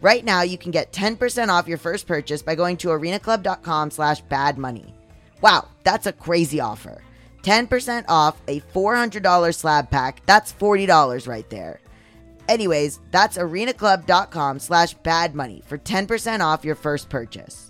[0.00, 4.22] Right now, you can get 10% off your first purchase by going to arenaclub.com slash
[4.24, 4.92] badmoney.
[5.42, 7.02] Wow, that's a crazy offer.
[7.42, 10.22] 10% off a $400 slab pack.
[10.26, 11.80] That's $40 right there.
[12.48, 17.69] Anyways, that's arenaclub.com slash badmoney for 10% off your first purchase.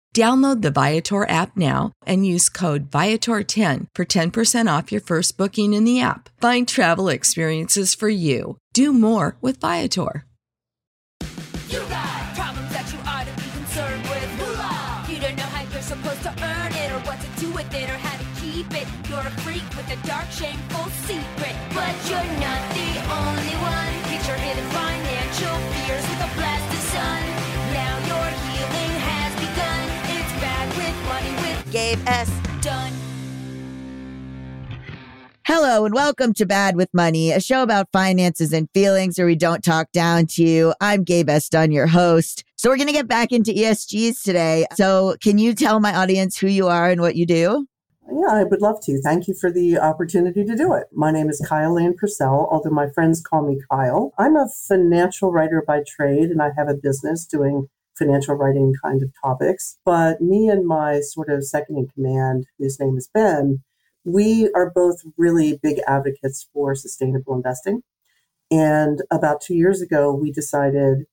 [0.13, 5.73] Download the Viator app now and use code Viator10 for 10% off your first booking
[5.73, 6.27] in the app.
[6.41, 8.57] Find travel experiences for you.
[8.73, 10.25] Do more with Viator.
[11.69, 14.29] You got problems that you ought to be concerned with.
[15.09, 17.89] You don't know how you're supposed to earn it, or what to do with it,
[17.89, 18.87] or how to keep it.
[19.09, 21.55] You're a freak with a dark, shameful secret.
[21.73, 22.70] But you're not
[31.71, 32.29] money with Gabe S.
[32.61, 32.93] Dunn.
[35.45, 39.35] Hello and welcome to Bad with Money, a show about finances and feelings where we
[39.35, 40.73] don't talk down to you.
[40.79, 41.49] I'm Gabe S.
[41.49, 42.43] Dunn, your host.
[42.57, 44.65] So we're going to get back into ESGs today.
[44.75, 47.67] So can you tell my audience who you are and what you do?
[48.07, 49.01] Yeah, I would love to.
[49.01, 50.87] Thank you for the opportunity to do it.
[50.93, 54.13] My name is Kylelane Purcell, although my friends call me Kyle.
[54.17, 57.67] I'm a financial writer by trade, and I have a business doing
[58.01, 59.77] financial writing kind of topics.
[59.85, 63.61] But me and my sort of second in command, whose name is Ben,
[64.03, 67.83] we are both really big advocates for sustainable investing.
[68.49, 71.05] And about two years ago, we decided,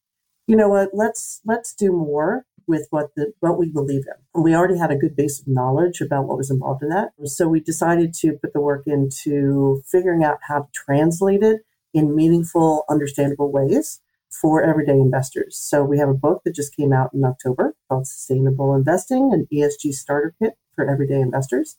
[0.47, 4.15] you know what, let's let's do more with what the what we believe in.
[4.35, 7.11] And we already had a good base of knowledge about what was involved in that.
[7.25, 11.61] So we decided to put the work into figuring out how to translate it
[11.93, 15.59] in meaningful, understandable ways for everyday investors.
[15.59, 19.47] So we have a book that just came out in October called Sustainable Investing, an
[19.53, 21.77] ESG starter kit for everyday investors.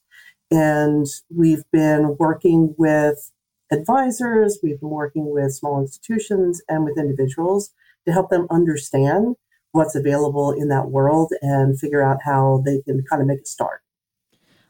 [0.51, 3.31] And we've been working with
[3.71, 7.71] advisors, we've been working with small institutions and with individuals
[8.05, 9.35] to help them understand
[9.71, 13.45] what's available in that world and figure out how they can kind of make a
[13.45, 13.81] start.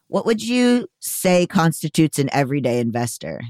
[0.08, 3.42] What would you say constitutes an everyday investor?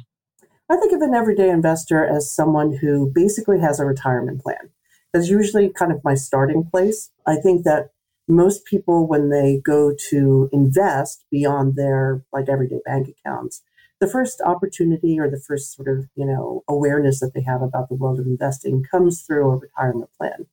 [0.70, 4.70] I think of an everyday investor as someone who basically has a retirement plan.
[5.12, 7.10] That's usually kind of my starting place.
[7.26, 7.90] I think that
[8.28, 13.64] most people, when they go to invest beyond their like everyday bank accounts,
[14.00, 17.90] the first opportunity or the first sort of, you know, awareness that they have about
[17.90, 20.46] the world of investing comes through a retirement plan,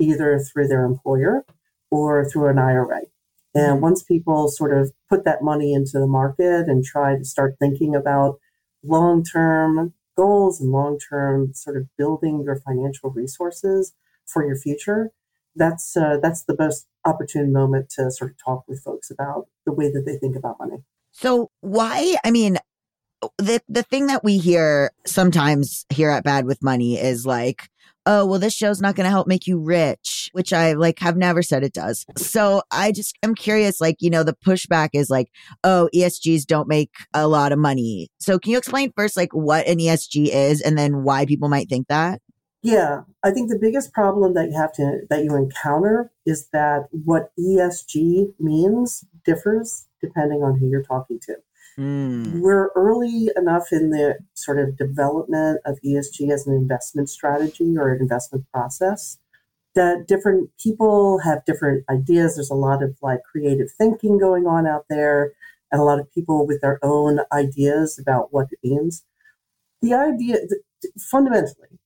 [0.00, 1.44] either through their employer
[1.92, 3.02] or through an IRA.
[3.54, 3.80] And mm-hmm.
[3.80, 7.94] once people sort of put that money into the market and try to start thinking
[7.94, 8.38] about
[8.82, 13.94] long term goals and long term sort of building your financial resources
[14.26, 15.10] for your future,
[15.56, 19.72] that's uh, that's the most opportune moment to sort of talk with folks about the
[19.72, 20.82] way that they think about money.
[21.12, 22.16] So why?
[22.24, 22.58] I mean,
[23.40, 27.68] the the thing that we hear sometimes here at Bad with Money is like,
[28.06, 31.16] oh, well, this show's not going to help make you rich, which I like have
[31.16, 32.06] never said it does.
[32.16, 35.30] So I just, I'm curious, like, you know, the pushback is like,
[35.64, 38.08] oh, ESGs don't make a lot of money.
[38.18, 41.68] So can you explain first, like, what an ESG is and then why people might
[41.68, 42.20] think that?
[42.62, 46.88] Yeah, I think the biggest problem that you have to, that you encounter is that
[46.90, 51.36] what ESG means differs depending on who you're talking to.
[51.78, 52.40] Mm.
[52.40, 57.92] We're early enough in the sort of development of ESG as an investment strategy or
[57.92, 59.18] an investment process
[59.74, 62.34] that different people have different ideas.
[62.34, 65.32] There's a lot of like creative thinking going on out there,
[65.70, 69.04] and a lot of people with their own ideas about what it means.
[69.80, 70.38] The idea,
[70.98, 71.78] fundamentally,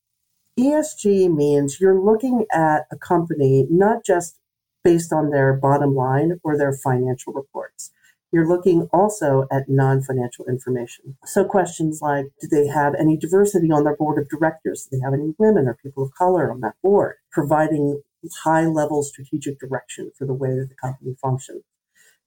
[0.59, 4.39] ESG means you're looking at a company not just
[4.83, 7.91] based on their bottom line or their financial reports
[8.35, 11.17] you're looking also at non financial information.
[11.25, 14.89] So, questions like do they have any diversity on their board of directors?
[14.91, 17.15] Do they have any women or people of color on that board?
[17.31, 18.03] Providing
[18.43, 21.63] high level strategic direction for the way that the company functions.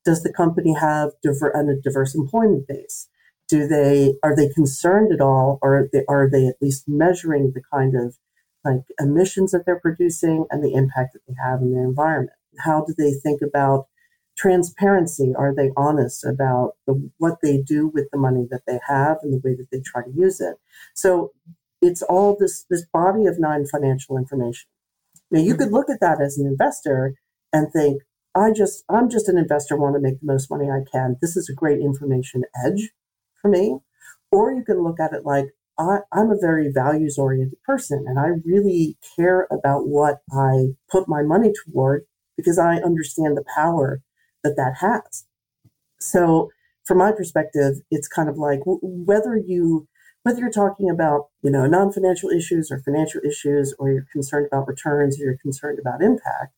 [0.05, 3.09] Does the company have diver- a diverse employment base?
[3.49, 7.51] Do they are they concerned at all, or are they, are they at least measuring
[7.53, 8.15] the kind of
[8.63, 12.37] like emissions that they're producing and the impact that they have in the environment?
[12.59, 13.87] How do they think about
[14.37, 15.33] transparency.
[15.37, 19.33] Are they honest about the, what they do with the money that they have and
[19.33, 20.55] the way that they try to use it?
[20.95, 21.31] So
[21.81, 24.67] it's all this this body of non-financial information.
[25.31, 25.75] Now you could mm-hmm.
[25.75, 27.15] look at that as an investor
[27.53, 28.01] and think
[28.35, 31.17] i just i'm just an investor want to make the most money i can.
[31.21, 32.91] This is a great information edge
[33.41, 33.79] for me.
[34.31, 35.45] Or you can look at it like
[35.79, 41.07] I, i'm a very values oriented person and i really care about what i put
[41.07, 42.05] my money toward
[42.35, 44.01] because i understand the power
[44.47, 45.25] that that has.
[45.99, 46.51] So,
[46.85, 49.87] from my perspective, it's kind of like whether you
[50.23, 54.67] whether you're talking about you know non-financial issues or financial issues, or you're concerned about
[54.67, 56.53] returns, or you're concerned about impact.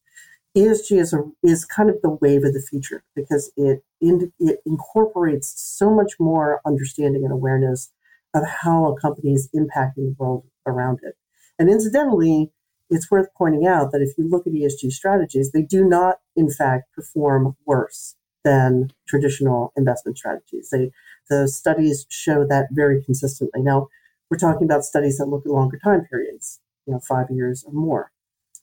[0.57, 4.59] ESG is a, is kind of the wave of the future because it in, it
[4.65, 7.91] incorporates so much more understanding and awareness
[8.33, 11.15] of how a company is impacting the world around it.
[11.57, 12.51] And incidentally,
[12.89, 16.49] it's worth pointing out that if you look at ESG strategies, they do not, in
[16.49, 20.69] fact, perform worse than traditional investment strategies.
[20.69, 20.91] They,
[21.29, 23.61] the studies show that very consistently.
[23.61, 23.87] Now,
[24.29, 27.73] we're talking about studies that look at longer time periods, you know, five years or
[27.73, 28.11] more.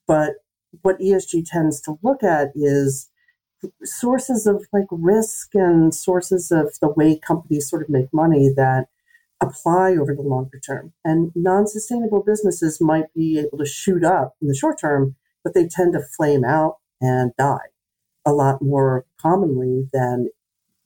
[0.06, 0.34] But
[0.82, 3.08] what ESG tends to look at is
[3.82, 8.86] sources of like risk and sources of the way companies sort of make money that
[9.40, 10.92] apply over the longer term.
[11.04, 15.54] And non sustainable businesses might be able to shoot up in the short term, but
[15.54, 17.68] they tend to flame out and die
[18.26, 20.28] a lot more commonly than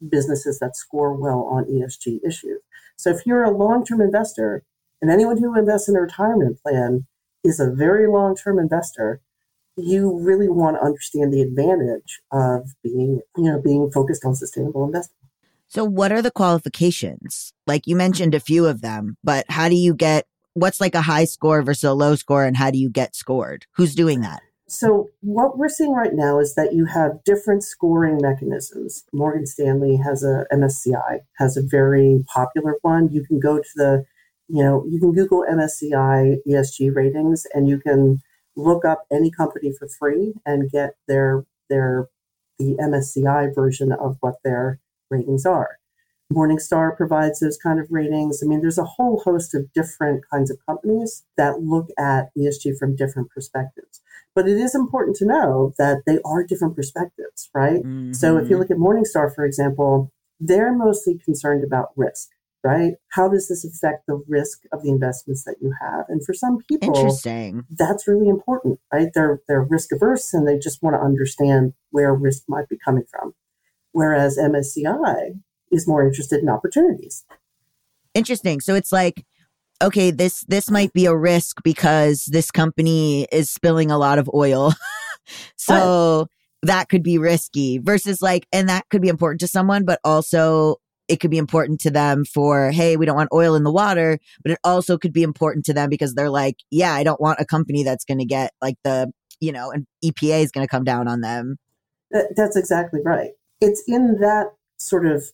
[0.08, 2.60] businesses that score well on ESG issues.
[2.96, 4.64] So if you're a long term investor,
[5.00, 7.06] and anyone who invests in a retirement plan
[7.42, 9.20] is a very long term investor,
[9.76, 14.84] you really want to understand the advantage of being, you know, being focused on sustainable
[14.84, 15.19] investing.
[15.70, 17.52] So, what are the qualifications?
[17.64, 21.00] Like you mentioned a few of them, but how do you get what's like a
[21.00, 23.66] high score versus a low score, and how do you get scored?
[23.76, 24.42] Who's doing that?
[24.68, 29.04] So, what we're seeing right now is that you have different scoring mechanisms.
[29.12, 33.08] Morgan Stanley has a MSCI, has a very popular one.
[33.12, 34.04] You can go to the,
[34.48, 38.22] you know, you can Google MSCI ESG ratings and you can
[38.56, 42.08] look up any company for free and get their their
[42.58, 44.80] the MSCI version of what their
[45.10, 45.80] ratings are.
[46.32, 48.42] Morningstar provides those kind of ratings.
[48.42, 52.78] I mean, there's a whole host of different kinds of companies that look at ESG
[52.78, 54.00] from different perspectives.
[54.34, 57.82] But it is important to know that they are different perspectives, right?
[57.82, 58.12] Mm-hmm.
[58.12, 62.28] So if you look at Morningstar, for example, they're mostly concerned about risk,
[62.62, 62.92] right?
[63.08, 66.04] How does this affect the risk of the investments that you have?
[66.08, 67.64] And for some people, Interesting.
[67.70, 69.08] that's really important, right?
[69.12, 73.04] They're they're risk averse and they just want to understand where risk might be coming
[73.10, 73.34] from
[73.92, 77.24] whereas MSCI is more interested in opportunities.
[78.14, 78.60] Interesting.
[78.60, 79.24] So it's like,
[79.82, 84.28] okay, this this might be a risk because this company is spilling a lot of
[84.34, 84.72] oil.
[85.56, 86.28] so
[86.62, 90.76] that could be risky versus like, and that could be important to someone, but also
[91.08, 94.18] it could be important to them for, hey, we don't want oil in the water,
[94.42, 97.40] but it also could be important to them because they're like, yeah, I don't want
[97.40, 100.70] a company that's going to get like the, you know, and EPA is going to
[100.70, 101.56] come down on them.
[102.12, 103.30] That- That's exactly right.
[103.60, 105.24] It's in that sort of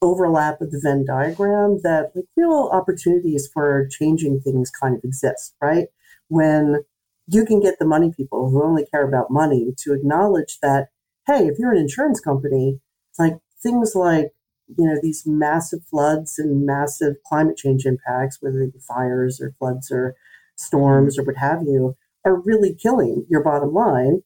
[0.00, 5.54] overlap of the Venn diagram that like real opportunities for changing things kind of exist,
[5.60, 5.88] right?
[6.28, 6.84] When
[7.26, 10.88] you can get the money people who only care about money to acknowledge that,
[11.26, 12.80] hey, if you're an insurance company,
[13.18, 14.32] like things like,
[14.78, 19.52] you know, these massive floods and massive climate change impacts, whether they be fires or
[19.58, 20.14] floods or
[20.56, 24.22] storms or what have you, are really killing your bottom line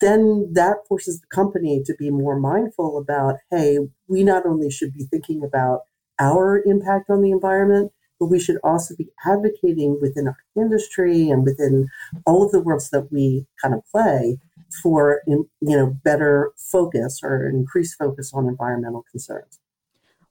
[0.00, 4.94] then that forces the company to be more mindful about hey, we not only should
[4.94, 5.80] be thinking about
[6.18, 11.44] our impact on the environment, but we should also be advocating within our industry and
[11.44, 11.88] within
[12.26, 14.38] all of the worlds that we kind of play
[14.82, 19.58] for you know better focus or increased focus on environmental concerns.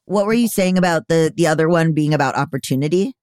[0.05, 3.13] What were you saying about the the other one being about opportunity?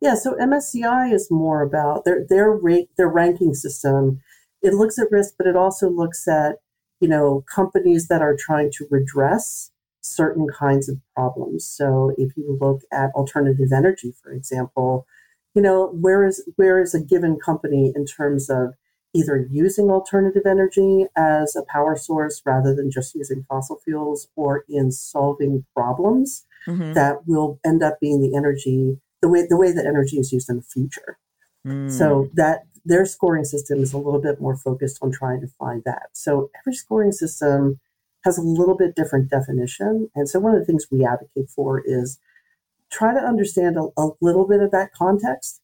[0.00, 4.20] Yeah, so MSCI is more about their their rate their ranking system
[4.62, 6.56] it looks at risk, but it also looks at,
[7.00, 11.66] you know, companies that are trying to redress certain kinds of problems.
[11.66, 15.06] So if you look at alternative energy, for example,
[15.54, 18.74] you know, where is where is a given company in terms of
[19.14, 24.64] either using alternative energy as a power source rather than just using fossil fuels or
[24.68, 26.92] in solving problems Mm-hmm.
[26.92, 30.50] that will end up being the energy the way the way that energy is used
[30.50, 31.16] in the future.
[31.66, 31.90] Mm.
[31.90, 35.82] So that their scoring system is a little bit more focused on trying to find
[35.84, 36.08] that.
[36.14, 37.78] So every scoring system
[38.24, 40.10] has a little bit different definition.
[40.14, 42.18] And so one of the things we advocate for is
[42.90, 45.60] try to understand a, a little bit of that context.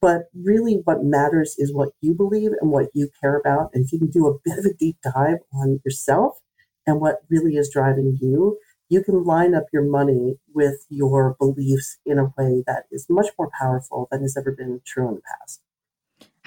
[0.00, 3.70] But really, what matters is what you believe and what you care about.
[3.74, 6.38] And if you can do a bit of a deep dive on yourself
[6.86, 8.58] and what really is driving you,
[8.88, 13.26] you can line up your money with your beliefs in a way that is much
[13.36, 15.60] more powerful than has ever been true in the past.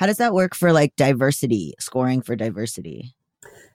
[0.02, 3.14] How does that work for like diversity, scoring for diversity?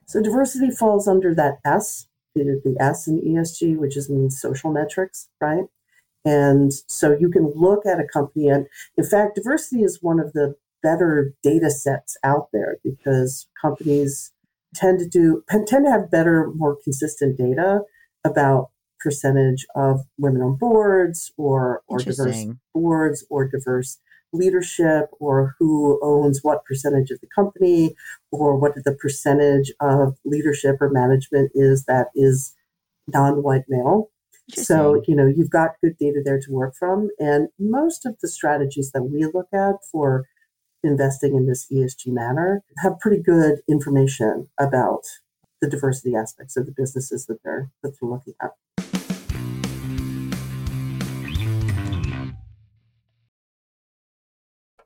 [0.07, 4.69] So diversity falls under that S, the, the S in ESG, which is means social
[4.69, 5.63] metrics, right?
[6.25, 8.67] And so you can look at a company, and
[8.97, 14.33] in fact, diversity is one of the better data sets out there because companies
[14.75, 17.83] tend to do tend to have better, more consistent data
[18.25, 23.99] about percentage of women on boards or or diverse boards or diverse
[24.33, 27.95] leadership or who owns what percentage of the company
[28.31, 32.53] or what the percentage of leadership or management is that is
[33.07, 34.09] non-white male.
[34.49, 37.09] So you know you've got good data there to work from.
[37.19, 40.25] And most of the strategies that we look at for
[40.83, 45.01] investing in this esg manner have pretty good information about
[45.59, 48.51] the diversity aspects of the businesses that they're that they're looking at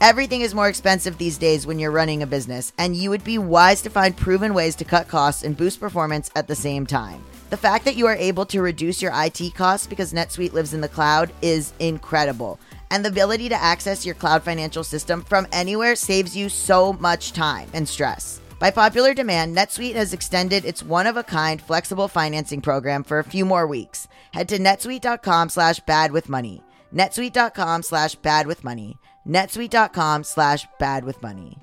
[0.00, 3.38] Everything is more expensive these days when you're running a business, and you would be
[3.38, 7.24] wise to find proven ways to cut costs and boost performance at the same time.
[7.50, 10.80] The fact that you are able to reduce your IT costs because NetSuite lives in
[10.80, 12.58] the cloud is incredible.
[12.90, 17.32] And the ability to access your cloud financial system from anywhere saves you so much
[17.32, 18.40] time and stress.
[18.58, 23.66] By popular demand, NetSuite has extended its one-of-a-kind flexible financing program for a few more
[23.66, 24.08] weeks.
[24.32, 26.62] Head to netsuite.com slash bad with money.
[26.92, 28.98] netsuite.com slash bad with money.
[29.26, 31.58] netsuite.com slash bad with money.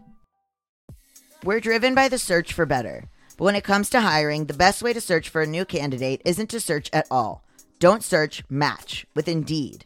[1.43, 3.05] We're driven by the search for better.
[3.37, 6.21] But when it comes to hiring, the best way to search for a new candidate
[6.23, 7.43] isn't to search at all.
[7.79, 9.85] Don't search, match with Indeed.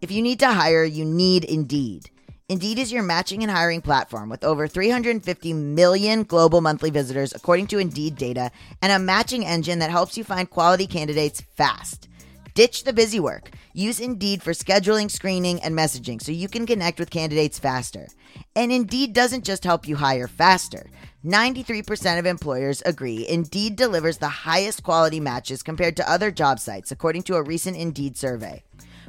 [0.00, 2.10] If you need to hire, you need Indeed.
[2.48, 7.66] Indeed is your matching and hiring platform with over 350 million global monthly visitors, according
[7.68, 12.08] to Indeed data, and a matching engine that helps you find quality candidates fast.
[12.54, 13.50] Ditch the busy work.
[13.72, 18.08] Use Indeed for scheduling, screening, and messaging so you can connect with candidates faster.
[18.54, 20.90] And Indeed doesn't just help you hire faster.
[21.24, 26.92] 93% of employers agree Indeed delivers the highest quality matches compared to other job sites,
[26.92, 28.62] according to a recent Indeed survey.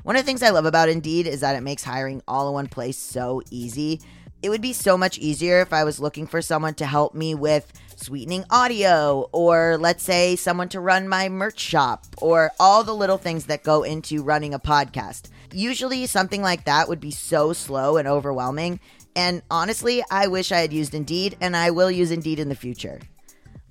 [0.04, 2.54] One of the things I love about Indeed is that it makes hiring all in
[2.54, 4.00] one place so easy.
[4.44, 7.34] It would be so much easier if I was looking for someone to help me
[7.34, 12.94] with sweetening audio, or let's say someone to run my merch shop, or all the
[12.94, 15.30] little things that go into running a podcast.
[15.54, 18.82] Usually, something like that would be so slow and overwhelming.
[19.16, 22.56] And honestly, I wish I had used Indeed, and I will use Indeed in the
[22.56, 23.00] future.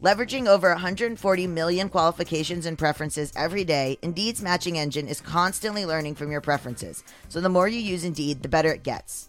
[0.03, 6.15] Leveraging over 140 million qualifications and preferences every day, Indeed's matching engine is constantly learning
[6.15, 7.05] from your preferences.
[7.29, 9.29] So the more you use Indeed, the better it gets.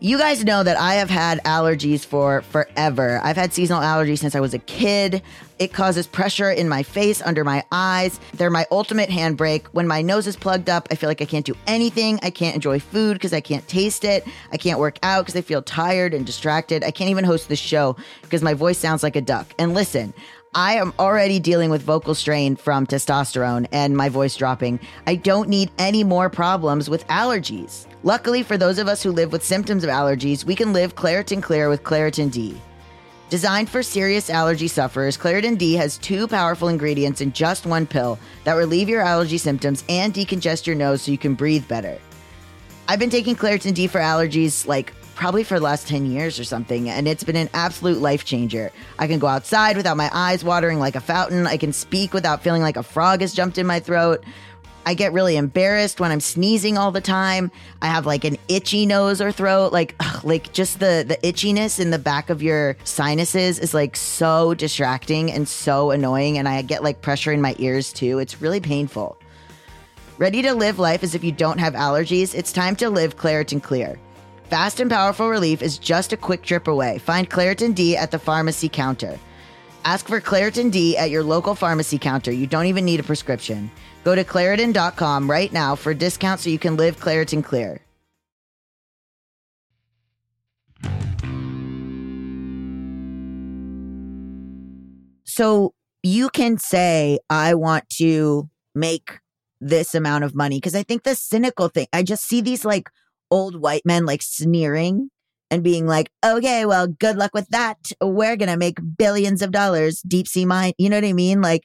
[0.00, 3.20] You guys know that I have had allergies for forever.
[3.24, 5.22] I've had seasonal allergies since I was a kid.
[5.58, 8.20] It causes pressure in my face, under my eyes.
[8.34, 9.66] They're my ultimate handbrake.
[9.72, 12.20] When my nose is plugged up, I feel like I can't do anything.
[12.22, 14.24] I can't enjoy food because I can't taste it.
[14.52, 16.84] I can't work out because I feel tired and distracted.
[16.84, 19.52] I can't even host the show because my voice sounds like a duck.
[19.58, 20.14] And listen,
[20.54, 24.80] I am already dealing with vocal strain from testosterone and my voice dropping.
[25.06, 27.86] I don't need any more problems with allergies.
[28.02, 31.42] Luckily, for those of us who live with symptoms of allergies, we can live Claritin
[31.42, 32.58] Clear with Claritin D.
[33.28, 38.18] Designed for serious allergy sufferers, Claritin D has two powerful ingredients in just one pill
[38.44, 41.98] that relieve your allergy symptoms and decongest your nose so you can breathe better.
[42.88, 46.44] I've been taking Claritin D for allergies like probably for the last 10 years or
[46.44, 48.70] something, and it's been an absolute life changer.
[49.00, 51.44] I can go outside without my eyes watering like a fountain.
[51.44, 54.22] I can speak without feeling like a frog has jumped in my throat.
[54.86, 57.50] I get really embarrassed when I'm sneezing all the time.
[57.82, 59.72] I have like an itchy nose or throat.
[59.72, 63.96] Like, ugh, like just the the itchiness in the back of your sinuses is like
[63.96, 66.38] so distracting and so annoying.
[66.38, 68.20] And I get like pressure in my ears too.
[68.20, 69.18] It's really painful.
[70.16, 72.36] Ready to live life as if you don't have allergies?
[72.36, 73.98] It's time to live Claritin Clear.
[74.48, 76.96] Fast and powerful relief is just a quick trip away.
[76.96, 79.18] Find Claritin D at the pharmacy counter.
[79.84, 82.32] Ask for Claritin D at your local pharmacy counter.
[82.32, 83.70] You don't even need a prescription.
[84.04, 87.82] Go to Claritin.com right now for a discount so you can live Claritin Clear.
[95.24, 99.18] So you can say, I want to make
[99.60, 100.56] this amount of money.
[100.56, 102.88] Because I think the cynical thing, I just see these like
[103.30, 105.10] old white men like sneering
[105.50, 107.78] and being like, okay, well, good luck with that.
[108.02, 110.72] We're going to make billions of dollars, deep sea mine.
[110.78, 111.40] You know what I mean?
[111.40, 111.62] Like,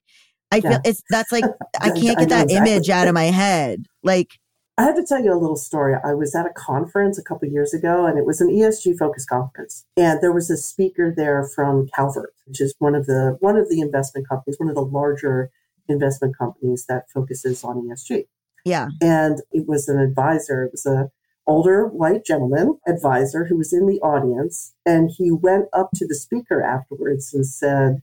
[0.51, 0.79] I feel Yeah.
[0.85, 1.43] it's that's like,
[1.81, 2.55] I can't get that exactly.
[2.55, 3.85] image out of my head.
[4.03, 4.29] Like,
[4.77, 5.95] I have to tell you a little story.
[6.03, 9.29] I was at a conference a couple years ago, and it was an ESG focused
[9.29, 9.85] conference.
[9.95, 13.69] And there was a speaker there from Calvert, which is one of the one of
[13.69, 15.51] the investment companies, one of the larger
[15.87, 18.25] investment companies that focuses on ESG.
[18.65, 18.87] yeah.
[19.01, 20.63] And it was an advisor.
[20.63, 21.09] It was a
[21.45, 26.15] older white gentleman advisor who was in the audience, and he went up to the
[26.15, 28.01] speaker afterwards and said,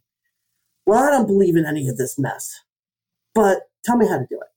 [0.87, 2.61] "Well, I don't believe in any of this mess,
[3.35, 4.51] but tell me how to do it."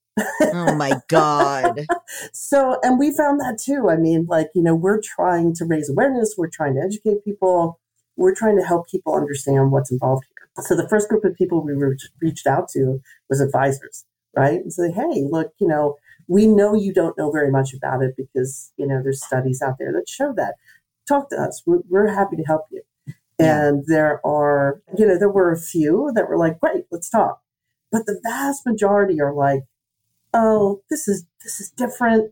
[0.53, 1.85] Oh my God.
[2.31, 3.89] So, and we found that too.
[3.89, 7.79] I mean, like, you know, we're trying to raise awareness, we're trying to educate people,
[8.15, 10.63] we're trying to help people understand what's involved here.
[10.63, 14.61] So, the first group of people we re- reached out to was advisors, right?
[14.61, 18.15] And say, hey, look, you know, we know you don't know very much about it
[18.15, 20.55] because, you know, there's studies out there that show that.
[21.07, 21.61] Talk to us.
[21.65, 22.81] We're, we're happy to help you.
[23.39, 23.67] Yeah.
[23.67, 27.41] And there are, you know, there were a few that were like, great, let's talk.
[27.91, 29.63] But the vast majority are like,
[30.33, 32.31] oh, this is this is different.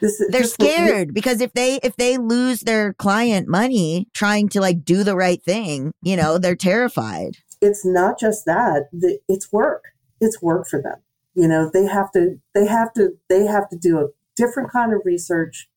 [0.00, 4.60] This is They're scared because if they if they lose their client money trying to
[4.60, 7.36] like do the right thing, you know, they're terrified.
[7.60, 8.88] It's not just that;
[9.28, 9.84] it's work.
[10.20, 10.96] It's work for them.
[11.40, 14.92] You know, they have to they have to they have to do a different kind
[14.92, 15.70] of research,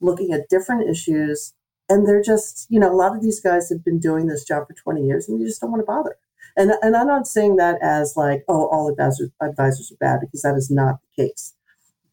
[0.00, 1.52] looking at different issues,
[1.90, 4.66] and they're just you know a lot of these guys have been doing this job
[4.66, 6.16] for twenty years, and you just don't want to bother.
[6.56, 10.40] And and I'm not saying that as like oh all advisors advisors are bad because
[10.40, 11.52] that is not the case.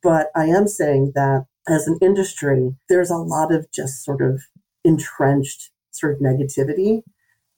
[0.03, 4.41] But I am saying that as an industry, there's a lot of just sort of
[4.83, 7.03] entrenched sort of negativity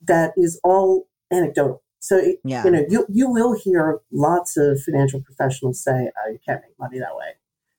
[0.04, 1.82] that is all anecdotal.
[2.00, 2.64] So it- Yeah.
[2.66, 6.78] you know you you will hear lots of financial professionals say, "Oh, you can't make
[6.80, 7.34] money that way."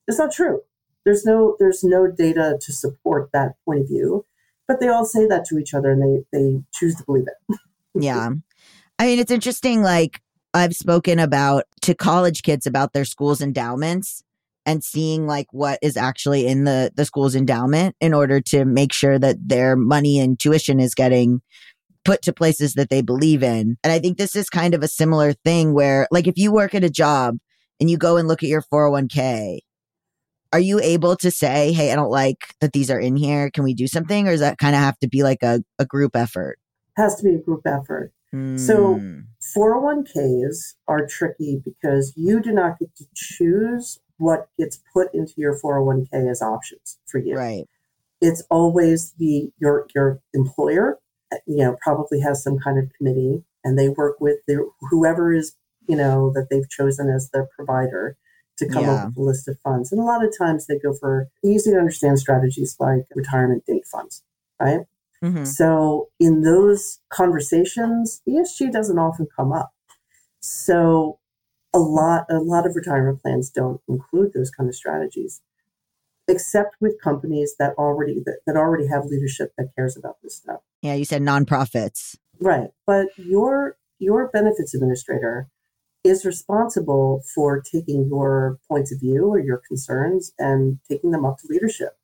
[0.07, 0.61] It's not true.
[1.05, 4.27] There's no there's no data to support that point of view,
[4.69, 7.57] but they all say that to each other and they they choose to believe it.
[7.95, 8.31] Yeah.
[9.01, 9.83] I mean, it's interesting.
[9.83, 10.21] Like,
[10.55, 14.23] I've spoken about to college kids about their school's endowments
[14.67, 18.93] and seeing like what is actually in the the school's endowment in order to make
[18.93, 21.41] sure that their money and tuition is getting
[22.05, 23.77] put to places that they believe in.
[23.85, 26.75] And I think this is kind of a similar thing where like if you work
[26.75, 27.37] at a job
[27.79, 29.59] and you go and look at your 401k,
[30.53, 33.51] are you able to say, "Hey, I don't like that these are in here.
[33.51, 35.85] Can we do something?" Or does that kind of have to be like a, a
[35.87, 36.59] group effort?
[36.97, 38.13] has to be a group effort.
[38.57, 39.21] So- Hmm.
[39.57, 45.59] 401ks are tricky because you do not get to choose what gets put into your
[45.59, 47.37] 401k as options for you.
[47.37, 47.67] right.
[48.21, 50.99] It's always the your your employer,
[51.47, 55.55] you know, probably has some kind of committee and they work with the, whoever is,
[55.89, 58.17] you know, that they've chosen as the provider
[58.59, 58.95] to come Yeah.
[58.95, 59.91] up with a list of funds.
[59.93, 63.87] And a lot of times they go for easy to understand strategies like retirement date
[63.87, 64.23] funds,
[64.61, 64.87] right?
[65.23, 65.47] Mhm.
[65.47, 69.71] So in those conversations, ESG doesn't often come up.
[70.41, 71.19] So
[71.73, 75.41] a lot a lot of retirement plans don't include those kind of strategies,
[76.27, 80.63] except with companies that already that, that already have leadership that cares about this stuff.
[80.83, 82.17] Yeah, you said nonprofits.
[82.41, 82.71] Right.
[82.87, 85.49] But your your benefits administrator
[86.03, 91.39] is responsible for taking your points of view or your concerns and taking them up
[91.39, 91.99] to leadership.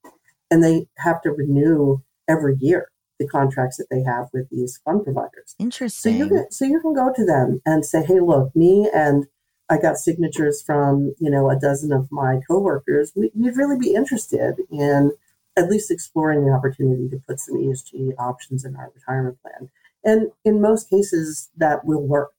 [0.51, 5.03] And they have to renew every year the contracts that they have with these fund
[5.03, 5.55] providers.
[5.59, 6.13] Interesting.
[6.13, 9.27] So you can so you can go to them and say, "Hey, look, me and
[9.69, 13.13] I got signatures from you know a dozen of my coworkers.
[13.17, 15.13] We, we'd really be interested in
[15.57, 19.71] at least exploring the opportunity to put some ESG options in our retirement plan."
[20.05, 22.33] And in most cases, that will work.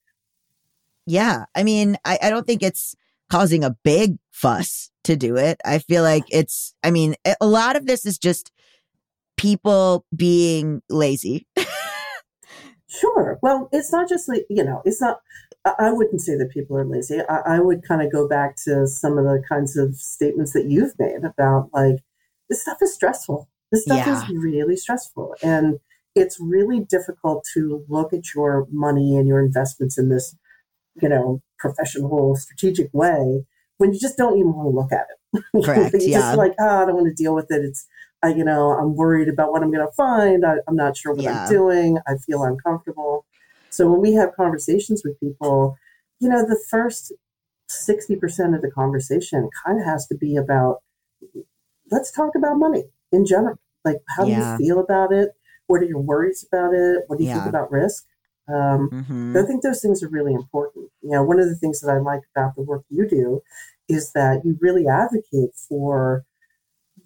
[1.06, 1.46] yeah.
[1.56, 2.96] I mean, I, I don't think it's
[3.30, 5.60] causing a big fuss to do it.
[5.66, 8.52] I feel like it's, I mean, a lot of this is just
[9.38, 11.48] people being lazy.
[12.88, 13.38] Sure.
[13.42, 15.20] Well, it's not just like, you know, it's not,
[15.66, 17.20] I I wouldn't say that people are lazy.
[17.30, 20.66] I, I would kind of go back to some of the kinds of statements that
[20.66, 21.98] you've made about like,
[22.50, 23.50] this stuff is stressful.
[23.72, 24.22] This stuff Yeah.
[24.24, 25.36] is really stressful.
[25.44, 25.80] And
[26.16, 30.36] it's really difficult to look at your money and your investments in this,
[31.02, 33.46] you know, professional, strategic way
[33.78, 35.44] when you just don't even want to look at it.
[35.66, 36.20] Correct, You're yeah.
[36.20, 37.64] just like, oh, I don't want to deal with it.
[37.64, 37.86] It's,
[38.24, 40.44] I, you know, I'm worried about what I'm going to find.
[40.46, 41.44] I, I'm not sure what Yeah.
[41.46, 42.00] I'm doing.
[42.08, 43.26] I feel uncomfortable.
[43.70, 45.78] So when we have conversations with people,
[46.20, 47.12] you know, the first
[47.70, 50.78] 60% of the conversation kind of has to be about,
[51.92, 53.58] let's talk about money in general.
[53.86, 54.40] Like, how Yeah.
[54.40, 55.30] do you feel about it?
[55.68, 57.04] What are your worries about it?
[57.08, 57.44] What do you Yeah.
[57.44, 58.06] think about risk?
[58.48, 60.90] Um, hmm I think those things are really important.
[61.02, 63.42] You know, one of the things that I like about the work you do
[63.88, 66.26] is that you really advocate for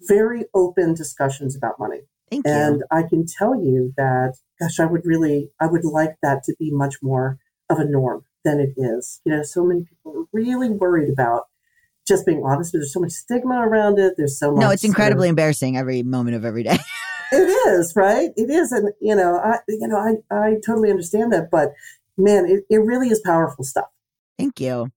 [0.02, 2.00] very open discussions about money.
[2.30, 2.52] Thank you.
[2.52, 6.56] And I can tell you that, gosh, I would really, I would like that to
[6.58, 9.20] be much more of a norm than it is.
[9.24, 11.44] You know, so many people are really worried about
[12.06, 12.72] just being honest.
[12.72, 14.14] There's so much stigma around it.
[14.16, 14.60] There's so much.
[14.60, 16.78] no, it's sort of- incredibly embarrassing every moment of every day.
[17.32, 17.36] it
[17.68, 18.30] is right.
[18.36, 21.70] It is, and you know, I, you know, I, I totally understand that, but
[22.16, 23.86] man, it, it really is powerful stuff.
[24.38, 24.88] Thank you.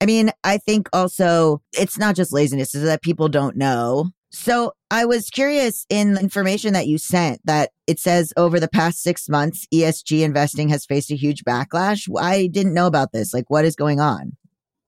[0.00, 4.10] I mean, I think also it's not just laziness, it's that people don't know.
[4.30, 8.68] So I was curious in the information that you sent that it says over the
[8.68, 12.08] past six months, ESG investing has faced a huge backlash.
[12.18, 13.34] I didn't know about this.
[13.34, 14.36] Like, what is going on?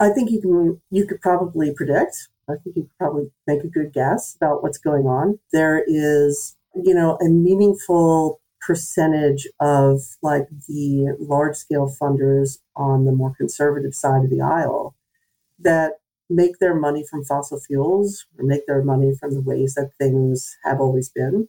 [0.00, 2.28] I think you can you could probably predict.
[2.48, 5.38] I think you could probably make a good guess about what's going on.
[5.52, 13.12] There is, you know, a meaningful percentage of like the large scale funders on the
[13.12, 14.94] more conservative side of the aisle
[15.58, 15.92] that
[16.30, 20.56] make their money from fossil fuels or make their money from the ways that things
[20.64, 21.48] have always been.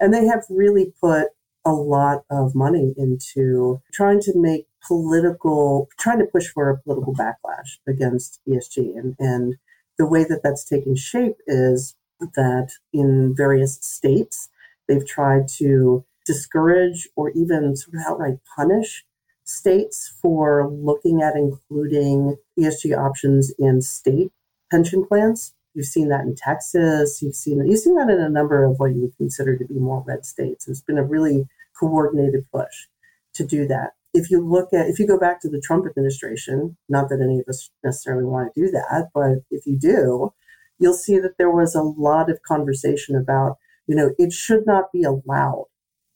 [0.00, 1.28] And they have really put
[1.66, 7.12] a lot of money into trying to make political, trying to push for a political
[7.12, 8.96] backlash against ESG.
[8.96, 9.56] And, and
[9.98, 14.48] the way that that's taken shape is that in various states,
[14.88, 19.04] they've tried to discourage or even sort of outright punish
[19.44, 24.30] states for looking at including ESG options in state
[24.70, 25.52] pension plans.
[25.74, 27.20] You've seen that in Texas.
[27.22, 29.74] You've seen you've seen that in a number of what you would consider to be
[29.74, 30.66] more red states.
[30.68, 31.46] It's been a really
[31.78, 32.86] coordinated push
[33.34, 33.90] to do that.
[34.14, 37.40] If you look at if you go back to the Trump administration, not that any
[37.40, 40.32] of us necessarily want to do that, but if you do,
[40.78, 44.92] you'll see that there was a lot of conversation about, you know, it should not
[44.92, 45.66] be allowed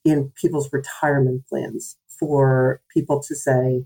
[0.05, 3.85] in people's retirement plans for people to say,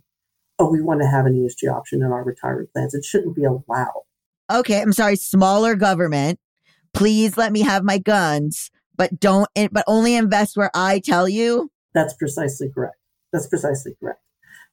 [0.59, 2.95] oh, we want to have an ESG option in our retirement plans.
[2.95, 4.03] It shouldn't be allowed.
[4.53, 6.39] Okay, I'm sorry, smaller government.
[6.93, 11.71] Please let me have my guns, but don't, but only invest where I tell you.
[11.95, 12.97] That's precisely correct.
[13.33, 14.21] That's precisely correct.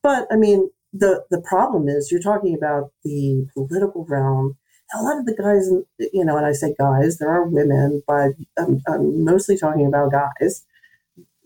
[0.01, 4.57] But I mean, the the problem is you're talking about the political realm.
[4.93, 5.69] A lot of the guys,
[6.13, 10.11] you know, and I say guys, there are women, but I'm, I'm mostly talking about
[10.11, 10.65] guys.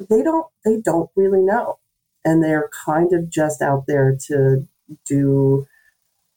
[0.09, 1.79] They don't they don't really know,
[2.23, 4.67] and they're kind of just out there to
[5.05, 5.67] do,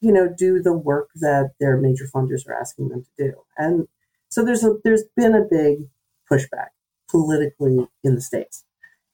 [0.00, 3.34] you know, do the work that their major funders are asking them to do.
[3.56, 3.88] And
[4.28, 5.88] so there's a there's been a big
[6.30, 6.68] pushback
[7.08, 8.64] politically in the states,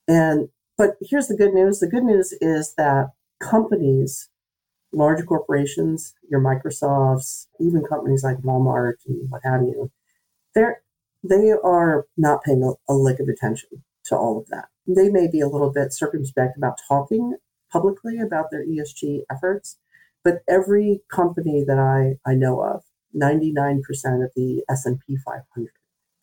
[0.09, 1.81] and but here's the good news.
[1.81, 4.29] The good news is that companies,
[4.92, 9.90] large corporations, your Microsofts, even companies like Walmart and what have you,
[10.55, 10.83] they're
[11.22, 14.66] they are not paying a, a lick of attention to all of that.
[14.87, 17.37] They may be a little bit circumspect about talking
[17.72, 19.79] publicly about their ESG efforts,
[20.22, 22.85] but every company that I, I know of,
[23.16, 23.79] 99%
[24.24, 25.70] of the S&P 500,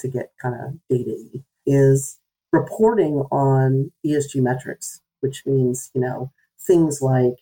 [0.02, 1.18] to get kind of data
[1.66, 2.20] is
[2.52, 7.36] reporting on ESG metrics, which means, you know, things like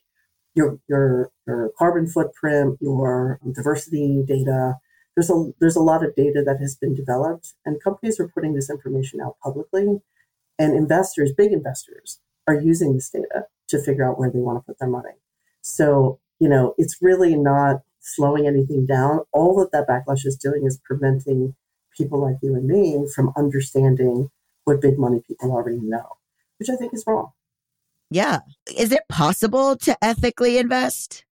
[0.55, 4.75] your your your carbon footprint, your diversity data.
[5.15, 8.53] There's a there's a lot of data that has been developed, and companies are putting
[8.53, 10.01] this information out publicly,
[10.57, 14.65] and investors, big investors, are using this data to figure out where they want to
[14.65, 15.15] put their money.
[15.61, 19.21] So you know, it's really not slowing anything down.
[19.33, 21.55] All that that backlash is doing is preventing
[21.99, 24.29] people like you and me from understanding
[24.63, 26.17] what big money people already know,
[26.57, 27.31] which I think is wrong.
[28.09, 28.39] Yeah.
[28.75, 31.25] Is it possible to ethically invest?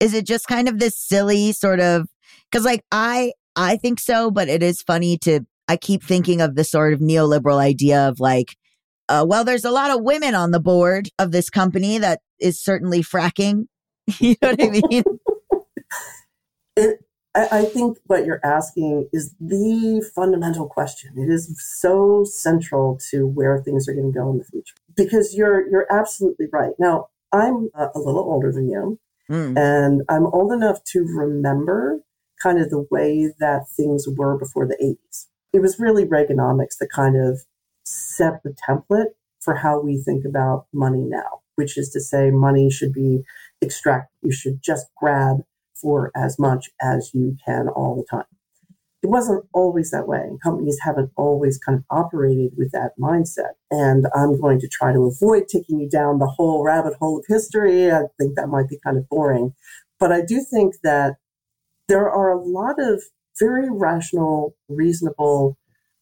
[0.00, 2.08] Is it just kind of this silly sort of
[2.50, 6.54] cuz like I I think so, but it is funny to I keep thinking of
[6.54, 8.56] the sort of neoliberal idea of like
[9.08, 12.62] uh, well there's a lot of women on the board of this company that is
[12.62, 13.66] certainly fracking.
[14.18, 15.04] you know what I mean?
[16.76, 17.03] it
[17.34, 21.12] I, I think what you're asking is the fundamental question.
[21.16, 25.34] It is so central to where things are going to go in the future because
[25.34, 26.72] you're you're absolutely right.
[26.78, 28.98] Now, I'm a, a little older than you,
[29.30, 29.58] mm.
[29.58, 32.00] and I'm old enough to remember
[32.42, 35.26] kind of the way that things were before the 80s.
[35.52, 37.40] It was really Reaganomics that kind of
[37.84, 42.70] set the template for how we think about money now, which is to say, money
[42.70, 43.22] should be
[43.62, 44.10] extracted.
[44.22, 45.44] You should just grab
[45.84, 48.24] for as much as you can all the time.
[49.02, 50.20] It wasn't always that way.
[50.20, 53.52] And Companies haven't always kind of operated with that mindset.
[53.70, 57.26] And I'm going to try to avoid taking you down the whole rabbit hole of
[57.28, 57.92] history.
[57.92, 59.52] I think that might be kind of boring.
[60.00, 61.16] But I do think that
[61.86, 63.02] there are a lot of
[63.38, 65.58] very rational, reasonable,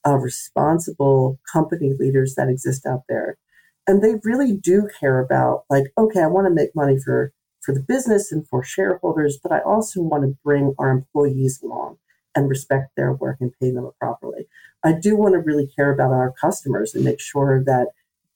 [0.07, 3.37] uh, responsible company leaders that exist out there.
[3.89, 7.73] And they really do care about, like, okay, I want to make money for for
[7.73, 11.99] the business and for shareholders, but I also want to bring our employees along
[12.35, 14.47] and respect their work and pay them properly.
[14.83, 17.89] I do want to really care about our customers and make sure that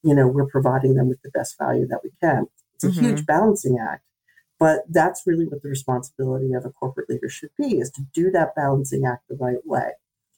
[0.02, 2.46] you know we're providing them with the best value that we can.
[2.74, 3.04] It's a mm-hmm.
[3.04, 4.04] huge balancing act,
[4.58, 8.30] but that's really what the responsibility of a corporate leader should be is to do
[8.30, 9.92] that balancing act the right way.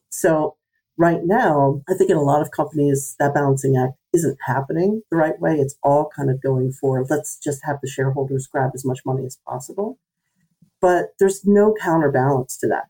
[0.08, 0.56] So
[0.96, 5.16] right now, I think in a lot of companies, that balancing act isn't happening the
[5.16, 5.56] right way.
[5.56, 9.24] It's all kind of going for let's just have the shareholders grab as much money
[9.26, 9.98] as possible.
[10.80, 12.84] But there's no counterbalance to that.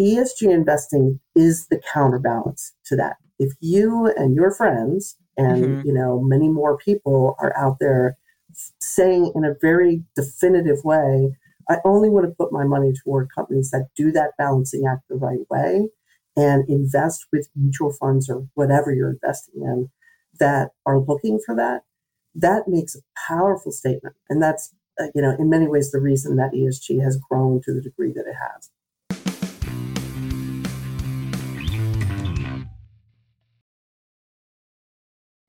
[0.00, 3.16] ESG investing is the counterbalance to that.
[3.38, 5.86] If you and your friends and mm-hmm.
[5.86, 8.16] you know many more people are out there
[8.80, 11.36] saying in a very definitive way,
[11.68, 15.16] I only want to put my money toward companies that do that balancing act the
[15.16, 15.88] right way
[16.36, 19.90] and invest with mutual funds or whatever you're investing in
[20.38, 21.82] that are looking for that,
[22.34, 24.16] that makes a powerful statement.
[24.28, 27.74] And that's, uh, you know, in many ways the reason that ESG has grown to
[27.74, 28.70] the degree that it has.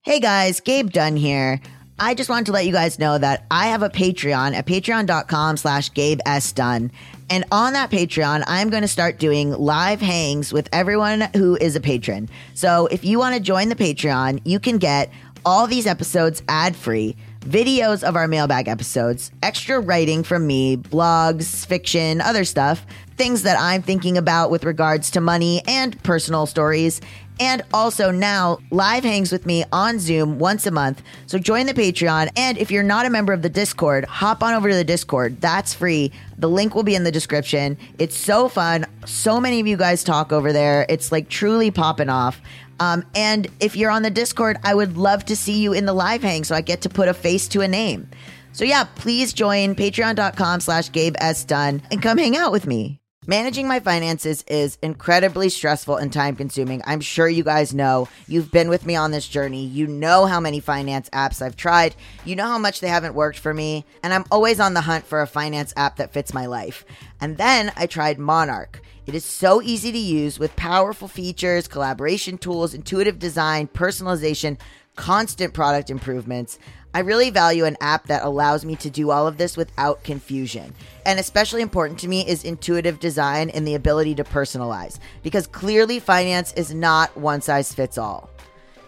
[0.02, 1.62] Hey guys, Gabe Dunn here.
[1.98, 5.58] I just wanted to let you guys know that I have a Patreon at patreon.com
[5.58, 6.52] slash Gabe S.
[6.52, 6.92] Dunn.
[7.30, 11.76] And on that Patreon, I'm going to start doing live hangs with everyone who is
[11.76, 12.30] a patron.
[12.54, 15.12] So if you want to join the Patreon, you can get
[15.46, 21.66] all these episodes ad free, videos of our mailbag episodes, extra writing from me, blogs,
[21.66, 22.86] fiction, other stuff,
[23.18, 27.02] things that I'm thinking about with regards to money and personal stories
[27.40, 31.02] and also now live hangs with me on Zoom once a month.
[31.26, 32.30] So join the Patreon.
[32.36, 35.42] And if you're not a member of the Discord, hop on over to the Discord.
[35.42, 36.12] That's free.
[36.38, 37.78] The link will be in the description.
[38.00, 38.86] It's so fun.
[39.06, 40.86] So many of you guys talk over there.
[40.90, 42.42] It's like truly popping off.
[42.80, 45.94] Um, and if you're on the Discord, I would love to see you in the
[45.94, 48.10] live hang so I get to put a face to a name.
[48.52, 51.44] So yeah, please join patreon.com slash Gabe S.
[51.44, 53.00] Dunn and come hang out with me.
[53.26, 56.82] Managing my finances is incredibly stressful and time consuming.
[56.86, 58.10] I'm sure you guys know.
[58.28, 59.66] You've been with me on this journey.
[59.66, 61.96] You know how many finance apps I've tried.
[62.26, 63.86] You know how much they haven't worked for me.
[64.04, 66.84] And I'm always on the hunt for a finance app that fits my life.
[67.22, 68.82] And then I tried Monarch.
[69.06, 74.58] It is so easy to use with powerful features, collaboration tools, intuitive design, personalization,
[74.98, 76.60] constant product improvements.
[76.96, 80.76] I really value an app that allows me to do all of this without confusion.
[81.06, 86.00] And especially important to me is intuitive design and the ability to personalize, because clearly
[86.00, 88.30] finance is not one size fits all.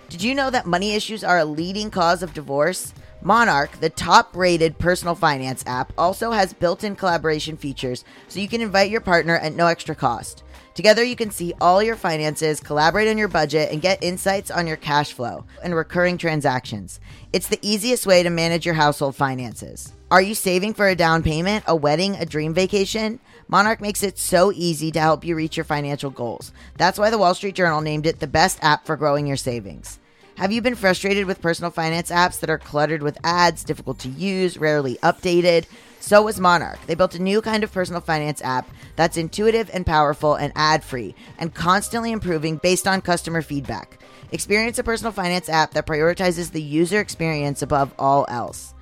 [0.07, 2.93] Did you know that money issues are a leading cause of divorce?
[3.23, 8.47] Monarch, the top rated personal finance app, also has built in collaboration features so you
[8.47, 10.43] can invite your partner at no extra cost.
[10.75, 14.67] Together, you can see all your finances, collaborate on your budget, and get insights on
[14.67, 16.99] your cash flow and recurring transactions.
[17.31, 19.93] It's the easiest way to manage your household finances.
[20.11, 23.21] Are you saving for a down payment, a wedding, a dream vacation?
[23.47, 26.51] Monarch makes it so easy to help you reach your financial goals.
[26.77, 29.99] That's why the Wall Street Journal named it the best app for growing your savings.
[30.37, 34.09] Have you been frustrated with personal finance apps that are cluttered with ads, difficult to
[34.09, 35.65] use, rarely updated?
[36.01, 36.77] So was Monarch.
[36.87, 40.83] They built a new kind of personal finance app that's intuitive and powerful and ad
[40.83, 44.03] free and constantly improving based on customer feedback.
[44.33, 48.73] Experience a personal finance app that prioritizes the user experience above all else.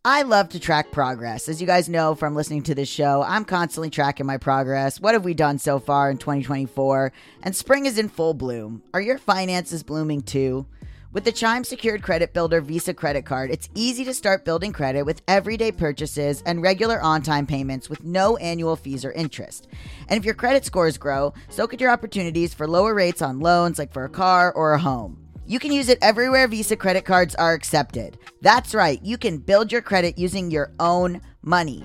[0.04, 1.48] I love to track progress.
[1.48, 5.00] As you guys know from listening to this show, I'm constantly tracking my progress.
[5.00, 7.12] What have we done so far in 2024?
[7.42, 8.84] And spring is in full bloom.
[8.94, 10.66] Are your finances blooming too?
[11.12, 15.02] With the Chime Secured Credit Builder Visa credit card, it's easy to start building credit
[15.02, 19.66] with everyday purchases and regular on time payments with no annual fees or interest.
[20.08, 23.80] And if your credit scores grow, so could your opportunities for lower rates on loans
[23.80, 25.27] like for a car or a home.
[25.48, 28.18] You can use it everywhere Visa credit cards are accepted.
[28.42, 31.82] That's right, you can build your credit using your own money.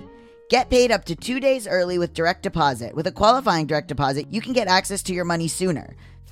[0.49, 2.93] Get paid up to two days early with direct deposit.
[2.93, 5.95] With a qualifying direct deposit, you can get access to your money sooner.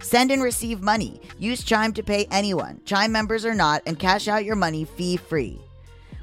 [0.00, 1.20] Send and receive money.
[1.38, 5.16] Use Chime to pay anyone, Chime members or not, and cash out your money fee
[5.16, 5.60] free.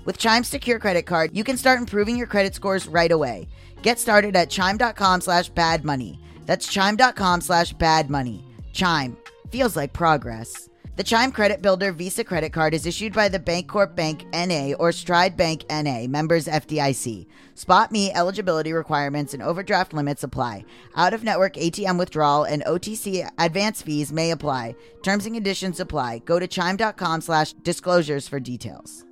[0.06, 3.48] With Chime's secure credit card, you can start improving your credit scores right away.
[3.82, 6.20] Get started at chime.com slash bad money.
[6.46, 8.44] That's chime.com slash bad money.
[8.72, 9.18] Chime
[9.50, 10.70] feels like progress.
[10.96, 14.94] The Chime Credit Builder Visa credit card is issued by the Bancorp Bank NA or
[14.94, 17.28] Stride Bank NA, members FDIC.
[17.54, 20.64] SpotMe eligibility requirements and overdraft limits apply.
[20.96, 24.74] Out of network ATM withdrawal and OTC advance fees may apply.
[25.04, 26.20] Terms and conditions apply.
[26.20, 29.04] Go to chime.com slash disclosures for details.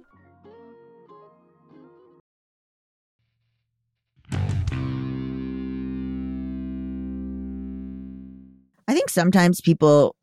[8.88, 10.16] I think sometimes people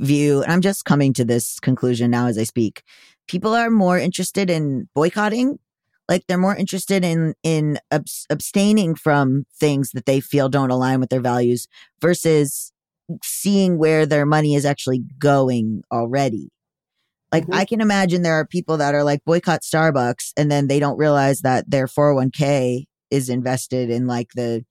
[0.00, 2.82] view, and I'm just coming to this conclusion now as I speak.
[3.28, 5.58] People are more interested in boycotting,
[6.08, 11.00] like they're more interested in in abs- abstaining from things that they feel don't align
[11.00, 11.68] with their values
[12.00, 12.72] versus
[13.22, 16.50] seeing where their money is actually going already.
[17.32, 17.54] Like Mhm.
[17.54, 20.98] I can imagine there are people that are like boycott Starbucks and then they don't
[20.98, 24.64] realize that their 401k is invested in like the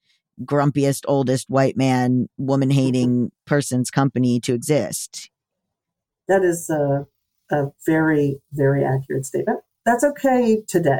[0.44, 5.30] grumpiest, oldest white man, woman hating person's company to exist.
[6.28, 7.08] That is a,
[7.52, 9.62] a very, very accurate statement.
[9.86, 11.00] That's okay today,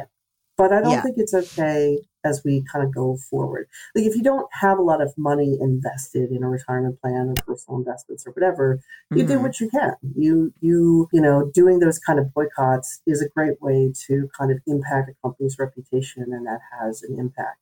[0.56, 1.02] but I don't Yeah.
[1.02, 3.66] think it's okay as we kind of go forward.
[3.94, 7.34] Like if you don't have a lot of money invested in a retirement plan or
[7.46, 8.80] personal investments or whatever,
[9.14, 9.42] you do Mhm.
[9.42, 9.94] what you can.
[10.16, 14.50] You you you know doing those kind of boycotts is a great way to kind
[14.50, 17.58] of impact a company's reputation, and that has an impact.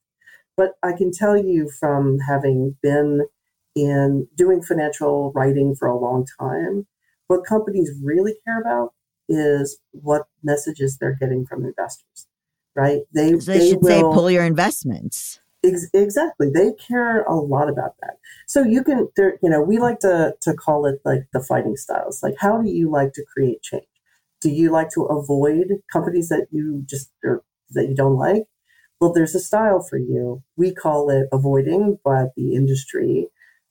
[0.58, 3.26] But I can tell you from having been
[3.74, 6.86] in doing financial writing for a long time,
[7.28, 8.92] what companies really care about
[9.28, 12.26] is what messages they're getting from investors.
[12.74, 13.02] Right?
[13.14, 15.40] They So they should say will- pull your investments.
[15.64, 16.48] Ex- exactly.
[16.54, 18.18] They care a lot about that.
[18.46, 21.76] So you can, there, you know, we like to to call it like the fighting
[21.76, 22.22] styles.
[22.22, 23.86] Like, how do you like to create change?
[24.40, 28.44] Do you like to avoid companies that you just or that you don't like?
[29.00, 30.42] Well, there's a style for you.
[30.56, 33.28] We call it avoiding, but the industry,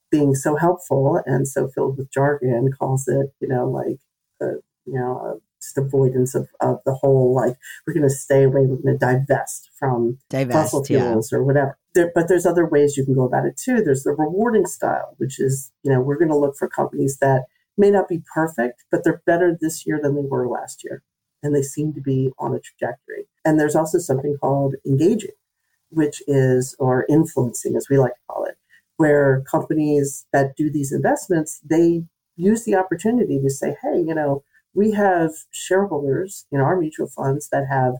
[0.10, 4.00] being so helpful and so filled with jargon, calls it, you know, like,
[4.42, 7.56] uh, you know, uh, just avoidance of, of the whole like
[7.86, 10.90] we're going to stay away, we're going to divest from fossil Divest.
[10.90, 11.00] Yeah.
[11.00, 11.78] fuels or whatever.
[11.94, 13.82] There, but there's other ways you can go about it too.
[13.82, 17.46] There's the rewarding style, which is, you know, we're going to look for companies that
[17.78, 21.04] may not be perfect, but they're better this year than they were last year.
[21.44, 23.28] And they seem to be on a trajectory.
[23.46, 25.32] And there's also something called engaging,
[25.90, 28.58] which is, or influencing, as we like to call it,
[28.98, 32.04] where companies that do these investments, they
[32.36, 37.50] use the opportunity to say, hey, you know, we have shareholders in our mutual funds
[37.50, 37.96] that have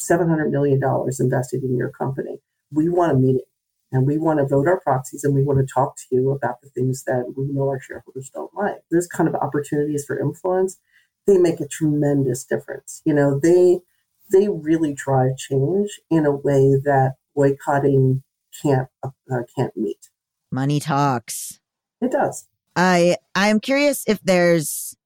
[0.00, 0.80] $700 million
[1.20, 2.38] invested in your company.
[2.72, 3.42] We want a meeting
[3.92, 6.60] and we want to vote our proxies and we want to talk to you about
[6.60, 8.78] the things that we know our shareholders don't like.
[8.90, 10.78] There's kind of opportunities for influence.
[11.26, 13.02] They make a tremendous difference.
[13.04, 13.80] You know, they
[14.30, 18.22] they really drive change in a way that boycotting
[18.62, 19.10] can't uh,
[19.56, 20.08] can't meet.
[20.50, 21.60] Money talks.
[22.00, 22.46] It does.
[22.76, 24.96] I I'm curious if there's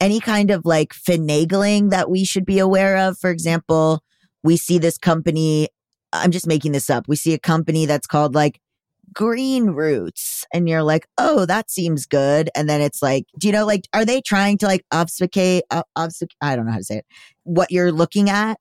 [0.00, 3.18] any kind of like finagling that we should be aware of.
[3.18, 4.02] For example,
[4.42, 5.68] we see this company.
[6.12, 7.08] I'm just making this up.
[7.08, 8.60] We see a company that's called like
[9.12, 12.50] Green Roots, and you're like, oh, that seems good.
[12.54, 15.64] And then it's like, do you know, like, are they trying to like obfuscate?
[15.70, 17.06] Uh, obfusc- I don't know how to say it.
[17.44, 18.58] What you're looking at?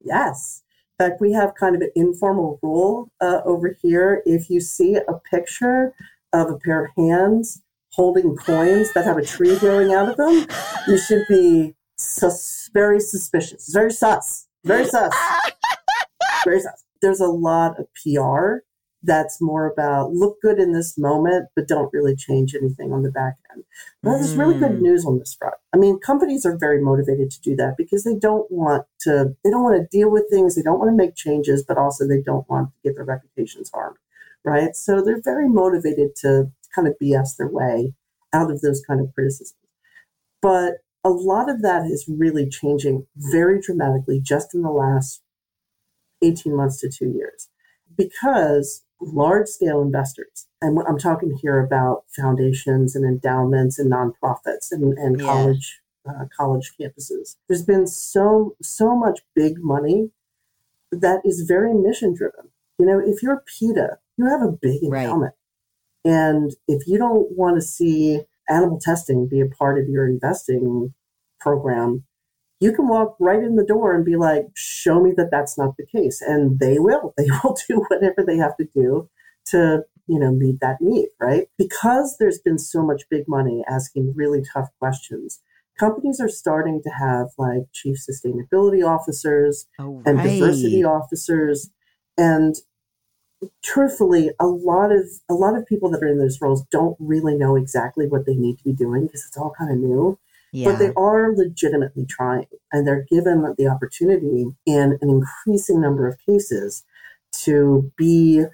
[0.00, 0.62] Yes.
[0.98, 4.22] In fact, we have kind of an informal rule uh, over here.
[4.24, 5.94] If you see a picture
[6.32, 10.46] of a pair of hands holding coins that have a tree growing out of them,
[10.86, 13.70] you should be sus- very suspicious.
[13.72, 14.46] Very sus.
[14.64, 15.12] Very sus.
[16.44, 16.84] Very sus.
[17.00, 18.64] There's a lot of PR
[19.04, 23.10] that's more about look good in this moment, but don't really change anything on the
[23.10, 23.64] back end.
[24.02, 24.80] Well, there's really good Mm.
[24.80, 25.54] news on this front.
[25.72, 29.50] I mean, companies are very motivated to do that because they don't want to they
[29.50, 32.20] don't want to deal with things, they don't want to make changes, but also they
[32.22, 33.96] don't want to get their reputations harmed.
[34.44, 34.74] Right.
[34.76, 37.94] So they're very motivated to kind of BS their way
[38.32, 39.58] out of those kind of criticisms.
[40.40, 45.22] But a lot of that is really changing very dramatically just in the last
[46.22, 47.48] 18 months to two years
[47.96, 54.96] because large scale investors, and I'm talking here about foundations and endowments and nonprofits and,
[54.98, 55.26] and Yeah.
[55.26, 57.36] college uh, college campuses.
[57.48, 60.10] There's been so so much big money
[60.90, 62.50] that is very mission driven.
[62.78, 65.04] You know, if you're PETA, you have a big Right.
[65.04, 65.34] endowment,
[66.04, 70.94] and if you don't want to see animal testing be a part of your investing
[71.40, 72.04] program,
[72.62, 75.76] you can walk right in the door and be like, show me that that's not
[75.76, 76.22] the case.
[76.22, 77.12] And they will.
[77.18, 79.10] They will do whatever they have to do
[79.46, 81.48] to, you know, meet that need, right?
[81.58, 85.40] Because there's been so much big money asking really tough questions,
[85.76, 91.70] companies are starting to have like chief sustainability officers Oh, and diversity officers.
[92.16, 92.54] And
[93.64, 97.34] truthfully, a lot of a lot of people that are in those roles don't really
[97.34, 100.16] know exactly what they need to be doing because it's all kind of new
[100.52, 100.70] Yeah.
[100.70, 106.18] but they are legitimately trying and they're given the opportunity in an increasing number of
[106.26, 106.84] cases
[107.44, 108.44] to be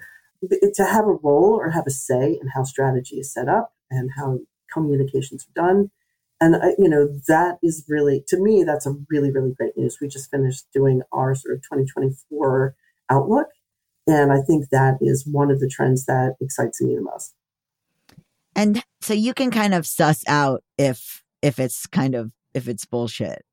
[0.73, 4.11] to have a role or have a say in how strategy is set up and
[4.15, 4.39] how
[4.71, 5.91] communications are done.
[6.39, 9.97] And I, you know that is really to me that's a really really great news.
[9.99, 12.75] We just finished doing our sort of 2024
[13.11, 13.47] outlook
[14.09, 17.33] and i think that is one of the trends that excites me the most.
[18.55, 22.85] And so you can kind of suss out if if it's kind of if it's
[22.85, 23.43] bullshit.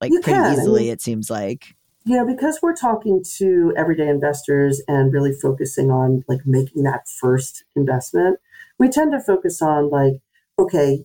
[0.00, 1.76] Like You pretty can, I easily mean- it seems like.
[2.08, 7.64] Yeah, because we're talking to everyday investors and really focusing on like making that first
[7.74, 8.38] investment,
[8.78, 10.20] we tend to focus on like,
[10.56, 11.04] okay,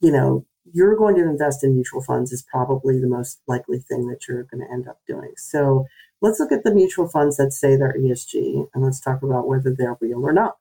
[0.00, 4.06] you know, you're going to invest in mutual funds is probably the most likely thing
[4.06, 5.32] that you're going to end up doing.
[5.36, 5.86] So
[6.22, 9.74] let's look at the mutual funds that say they're ESG and let's talk about whether
[9.76, 10.58] they're real or not.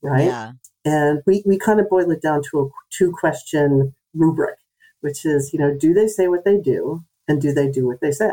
[0.00, 0.26] Right.
[0.26, 0.52] Yeah.
[0.84, 4.58] And we, we kind of boil it down to a two question rubric,
[5.00, 8.00] which is, you know, do they say what they do and do they do what
[8.00, 8.32] they say?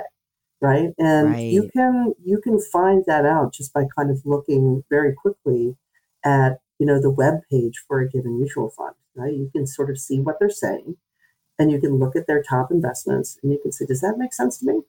[0.63, 0.93] right?
[0.99, 1.51] And Right.
[1.51, 5.75] you can you can find that out just by kind of looking very quickly
[6.23, 8.93] at you know the web page for a given mutual fund.
[9.15, 9.33] Right?
[9.33, 10.97] You can sort of see what they're saying,
[11.57, 14.33] and you can look at their top investments, and you can say, does that make
[14.33, 14.81] sense to me?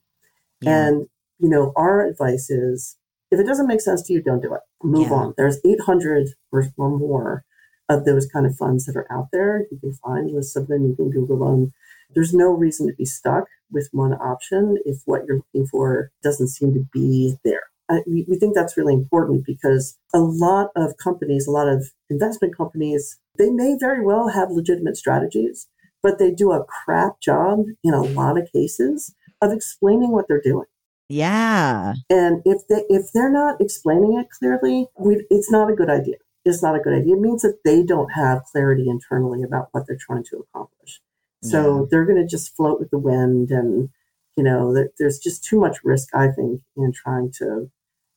[0.60, 0.88] Yeah.
[0.88, 2.96] And you know, our advice is
[3.30, 4.60] if it doesn't make sense to you, don't do it.
[4.82, 5.14] Move Yeah.
[5.14, 5.34] on.
[5.38, 7.44] There's 800 or, or more
[7.88, 9.66] of those kind of funds that are out there.
[9.70, 10.86] You can find lists of them.
[10.86, 11.72] You can Google them.
[12.14, 16.48] There's no reason to be stuck with one option if what you're looking for doesn't
[16.48, 17.64] seem to be there.
[17.88, 21.90] Uh, we, we think that's really important because a lot of companies, a lot of
[22.10, 25.68] investment companies, they may very well have legitimate strategies,
[26.02, 30.40] but they do a crap job in a lot of cases of explaining what they're
[30.40, 30.66] doing.
[31.08, 31.94] yeah.
[32.08, 36.16] And if they if they're not explaining it clearly, we, it's not a good idea.
[36.44, 37.14] It's not a good idea.
[37.14, 41.00] It means that they don't have clarity internally about what they're trying to accomplish.
[41.42, 41.86] So Yeah.
[41.90, 43.90] they're going to just float with the wind, and
[44.36, 47.70] you know, there, there's just too much risk, I think, in trying to,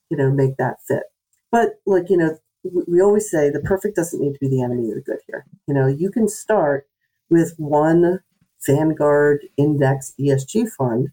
[0.09, 1.03] you know, make that fit.
[1.51, 4.61] But like you know, we, we always say the perfect doesn't need to be the
[4.63, 5.19] enemy of the good.
[5.28, 6.88] Here, you know, you can start
[7.30, 8.21] with one
[8.65, 11.09] Vanguard Index ESG fund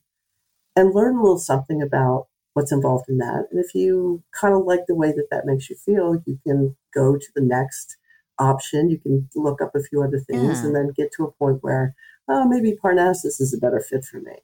[0.77, 3.47] and learn a little something about what's involved in that.
[3.51, 6.77] And if you kind of like the way that that makes you feel, you can
[6.95, 7.97] go to the next
[8.39, 8.91] option.
[8.91, 10.67] You can look up a few other things Yeah.
[10.69, 11.95] and then get to a point where,
[12.29, 14.37] oh, maybe Parnassus is a better fit for me,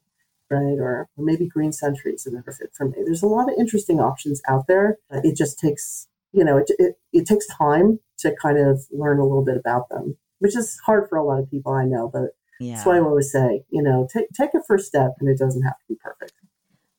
[0.49, 0.77] right?
[0.79, 2.97] Or, or maybe Green Century is a better fit for me.
[3.03, 4.97] There's a lot of interesting options out there.
[5.11, 9.23] It just takes, you know, it, it, it takes time to kind of learn a
[9.23, 12.35] little bit about them, which is hard for a lot of people, I know, but
[12.59, 12.73] Yeah.
[12.75, 15.63] that's why I always say, you know, take take a first step, and it doesn't
[15.63, 16.33] have to be perfect.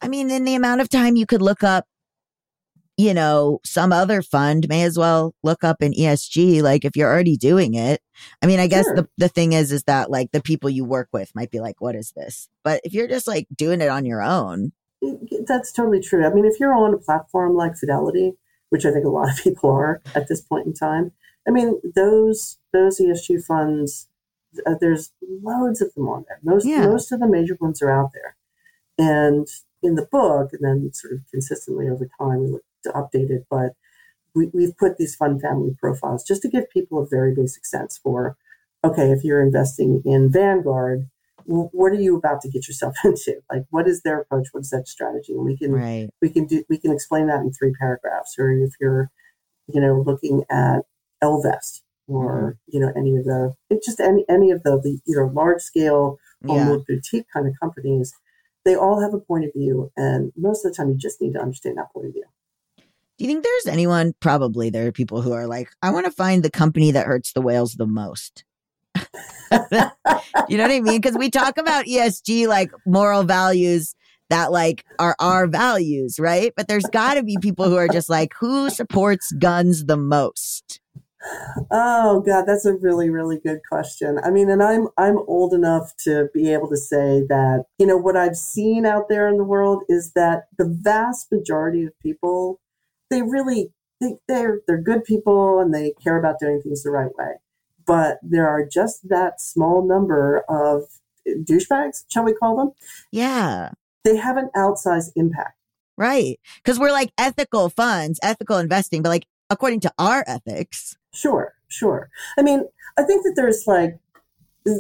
[0.00, 1.84] I mean, in the amount of time you could look up,
[3.00, 6.62] you know, some other fund, may as well look up an ESG.
[6.62, 8.00] Like if you're already doing it.
[8.42, 8.96] I mean, I guess Sure.
[8.96, 11.80] the, the thing is, is that like the people you work with might be like,
[11.80, 12.48] what is this?
[12.62, 14.72] But if you're just like doing it on your own,
[15.46, 16.26] That's totally true.
[16.26, 18.34] I mean, if you're on a platform like Fidelity,
[18.68, 21.12] which I think a lot of people are at this point in time,
[21.48, 24.08] I mean, those those ESG funds,
[24.66, 26.38] uh, there's loads of them on there.
[26.42, 26.86] Most Yeah.
[26.86, 28.36] most of the major ones are out there,
[28.98, 29.46] and
[29.82, 33.46] in the book, and then sort of consistently over time, we look to update it.
[33.50, 33.72] But
[34.34, 37.98] we, we've put these fund family profiles just to give people a very basic sense
[38.02, 38.36] for,
[38.84, 41.08] okay, if you're investing in Vanguard,
[41.44, 43.40] what are you about to get yourself into?
[43.50, 44.48] Like, what is their approach?
[44.52, 45.32] What's that strategy?
[45.32, 46.10] And we can right?
[46.22, 48.36] we can do we can explain that in three paragraphs.
[48.38, 49.10] Or if you're,
[49.66, 50.80] you know, looking at
[51.22, 52.76] Ellevest or mm-hmm.
[52.76, 53.54] you know any of the
[53.84, 56.64] just any any of the, the either large scale or Yeah.
[56.64, 58.14] more boutique kind of companies,
[58.64, 61.34] they all have a point of view, and most of the time you just need
[61.34, 62.24] to understand that point of view.
[63.20, 64.14] Do you think there's anyone?
[64.20, 67.34] Probably there are people who are like, I want to find the company that hurts
[67.34, 68.44] the whales the most.
[68.96, 69.02] you
[69.52, 71.02] know what I mean?
[71.02, 73.94] Because we talk about ESG like moral values
[74.30, 76.54] that like are our values, right?
[76.56, 80.80] But there's got to be people who are just like, who supports guns the most?
[81.70, 84.18] Oh God, that's a really, really good question.
[84.24, 87.98] I mean, and I'm I'm old enough to be able to say that, you know,
[87.98, 92.60] what I've seen out there in the world is that the vast majority of people,
[93.10, 97.10] they really think they're they're good people and they care about doing things the right
[97.18, 97.34] way.
[97.86, 100.84] But there are just that small number of
[101.26, 102.70] douchebags, shall we call them?
[103.12, 103.72] Yeah,
[104.04, 105.56] They have an outsized impact.
[105.96, 106.38] right.
[106.62, 110.96] Because we're like ethical funds, ethical investing, but like according to our ethics.
[111.12, 112.08] Sure, sure.
[112.38, 112.64] I mean,
[112.98, 113.98] I think that there's like,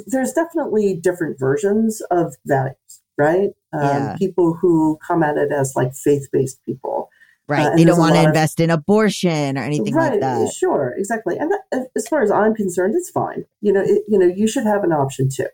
[0.06, 3.50] there's definitely different versions of values, right?
[3.72, 4.16] Um, Yeah.
[4.18, 7.10] People who come at it as like faith based people.
[7.50, 7.66] Right.
[7.66, 10.52] Uh, they don't want to of- invest in abortion or anything right, like that.
[10.52, 11.36] Sure, exactly.
[11.36, 13.44] And that, as far as I'm concerned, it's fine.
[13.60, 15.48] You know, it, you know, you should have an option too.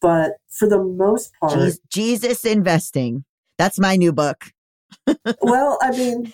[0.00, 3.24] But for the most part, Jes- Jesus investing.
[3.56, 4.46] That's my new book.
[5.42, 6.30] well, I mean,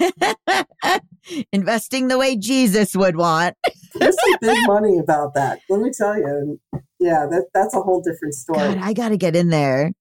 [1.53, 3.57] investing the way Jesus would want.
[3.95, 5.61] there's some big money about that.
[5.69, 6.59] Let me tell you.
[6.99, 8.59] Yeah, that that's a whole different story.
[8.59, 9.93] God, I got to get in there.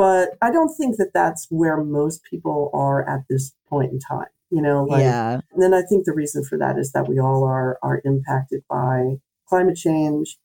[0.00, 4.32] But I don't think that that's where most people are at this point in time.
[4.50, 5.40] You know, like, yeah.
[5.52, 8.64] and then I think the reason for that is that we all are are impacted
[8.68, 10.38] by climate change.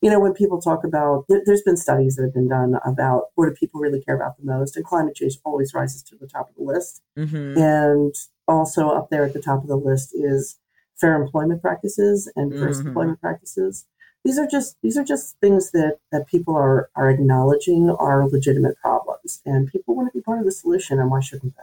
[0.00, 3.24] You know, when people talk about, there, there's been studies that have been done about
[3.34, 6.28] what do people really care about the most, and climate change always rises to the
[6.28, 7.02] top of the list.
[7.16, 8.14] hmm And
[8.46, 10.56] also up there at the top of the list is
[11.00, 12.86] fair employment practices and diverse Mhm.
[12.86, 13.86] employment practices.
[14.24, 18.76] These are just these are just things that, that people are are acknowledging are legitimate
[18.76, 20.98] problems, and people want to be part of the solution.
[20.98, 21.62] And why shouldn't they?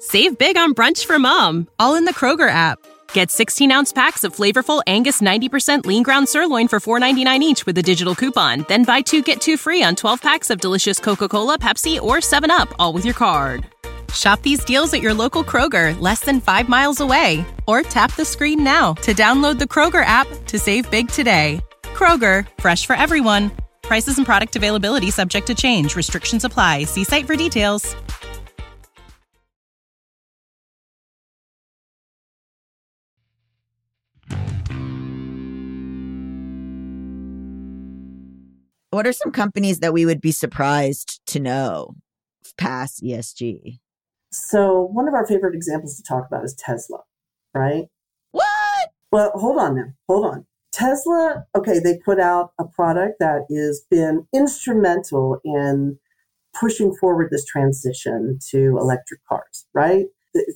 [0.00, 2.78] Save big on brunch for mom, all in the Kroger app.
[3.14, 7.78] Get 16 ounce packs of flavorful Angus 90% lean ground sirloin for $4.99 each with
[7.78, 8.66] a digital coupon.
[8.68, 12.18] Then buy two get two free on 12 packs of delicious Coca Cola, Pepsi, or
[12.18, 13.73] 7UP, all with your card.
[14.14, 17.44] Shop these deals at your local Kroger, less than five miles away.
[17.66, 21.60] Or tap the screen now to download the Kroger app to save big today.
[21.82, 23.50] Kroger, fresh for everyone.
[23.82, 25.96] Prices and product availability subject to change.
[25.96, 26.84] Restrictions apply.
[26.84, 27.96] See site for details.
[38.90, 41.96] What are some companies that we would be surprised to know
[42.56, 43.80] past ESG?
[44.34, 46.98] So, one of our favorite examples to talk about is Tesla,
[47.54, 47.84] right?
[48.32, 48.90] What?
[49.12, 49.92] Well, hold on now.
[50.08, 50.46] Hold on.
[50.72, 56.00] Tesla, okay, they put out a product that has been instrumental in
[56.52, 60.06] pushing forward this transition to electric cars, right?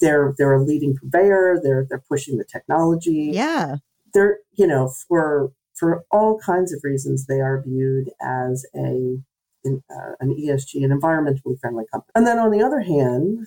[0.01, 1.61] They're they're a leading purveyor.
[1.63, 3.31] They're they're pushing the technology.
[3.33, 3.77] Yeah.
[4.13, 9.19] They're you know for for all kinds of reasons they are viewed as a
[9.65, 12.11] in, uh, an ESG, an environmentally friendly company.
[12.17, 13.47] And then on the other hand,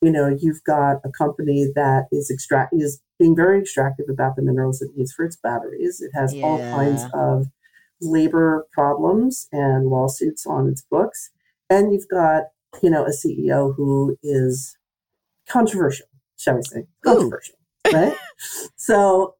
[0.00, 4.42] you know, you've got a company that is extract is being very extractive about the
[4.42, 6.00] minerals it needs for its batteries.
[6.00, 7.48] It has all kinds of
[8.00, 11.30] labor problems and lawsuits on its books.
[11.68, 12.44] And you've got,
[12.82, 14.76] you know, a CEO who is
[15.48, 16.06] controversial,
[16.38, 16.86] shall we say.
[17.04, 17.56] Controversial.
[17.92, 18.14] Right?
[18.76, 19.34] so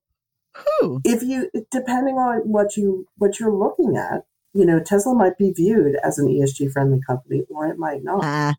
[0.81, 1.01] Who?
[1.05, 5.53] if you depending on what you what you're looking at, you know, Tesla might be
[5.53, 8.55] viewed as an ESG friendly company or it might not, Ah,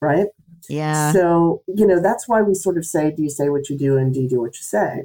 [0.00, 0.26] right?
[0.68, 1.12] Yeah.
[1.12, 3.96] So, you know, that's why we sort of say, do you say what you do
[3.96, 5.04] and do you do what you say?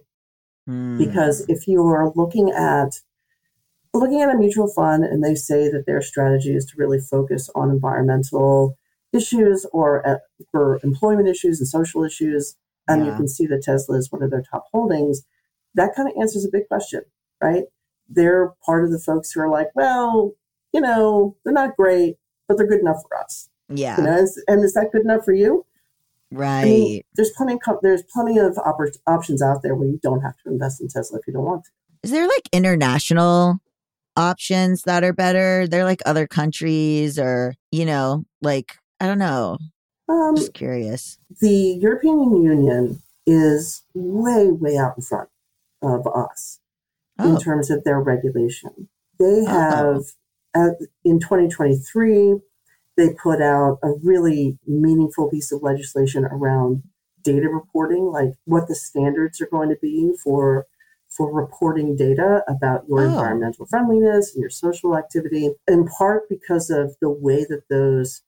[0.66, 0.98] Hmm.
[0.98, 3.02] Because if you're looking at
[3.94, 7.50] looking at a mutual fund and they say that their strategy is to really focus
[7.56, 8.78] on environmental
[9.14, 10.18] issues or uh,
[10.52, 12.56] for employment issues and social issues,
[12.88, 15.24] and you can see that Tesla is one of their top holdings,
[15.76, 17.02] that kind of answers a big question,
[17.42, 17.64] right?
[18.08, 20.34] They're part of the folks who are like, well,
[20.74, 22.16] you know, they're not great,
[22.48, 23.50] but they're good enough for us.
[23.70, 23.98] Yeah.
[23.98, 25.66] You know, and is that good enough for you?
[26.32, 26.62] right.
[26.62, 30.22] I mean, there's plenty of there's plenty of oppor- options out there where you don't
[30.22, 31.70] have to invest in Tesla if you don't want to.
[32.04, 33.60] Is there like international
[34.16, 35.68] options that are better?
[35.68, 39.58] They're like other countries or, you know, like, I don't know.
[40.10, 41.18] Um, Just curious.
[41.42, 45.30] the European Union is way way out in front
[45.82, 46.60] of us
[47.20, 48.88] in Oh, terms of their regulation.
[49.20, 49.48] They Oh.
[49.48, 50.04] have
[50.56, 52.40] uh, in 2023
[52.98, 56.84] they put out a really meaningful piece of legislation around
[57.24, 60.66] data reporting, like what the standards are going to be for
[61.10, 63.06] for reporting data about your Oh.
[63.10, 68.22] environmental friendliness and your social activity, in part because of the way that those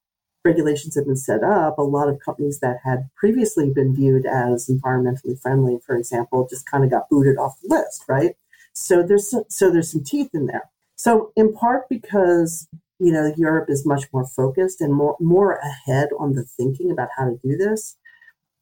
[0.45, 4.67] regulations have been set up, a lot of companies that had previously been viewed as
[4.69, 8.35] environmentally friendly, for example, just kind of got booted off the list, right?
[8.73, 10.69] So there's so there's some teeth in there.
[10.95, 12.67] So in part because
[12.99, 17.09] you know Europe is much more focused and more more ahead on the thinking about
[17.17, 17.97] how to do this.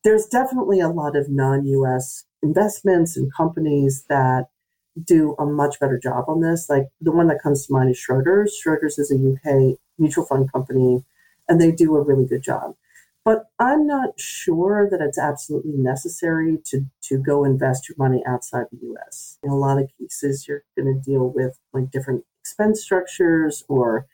[0.03, 2.25] There's definitely a lot of non-U.S.
[2.41, 4.45] investments and companies that
[5.03, 6.67] do a much better job on this.
[6.69, 8.49] Like the one that comes to mind is Schroders.
[8.65, 11.03] Schroders is a UK mutual fund company,
[11.49, 12.75] and they do a really good job.
[13.25, 18.67] But I'm not sure that it's absolutely necessary to, to go invest your money outside
[18.71, 19.37] the US.
[19.43, 24.07] In a lot of cases, you're going to deal with like different expense structures or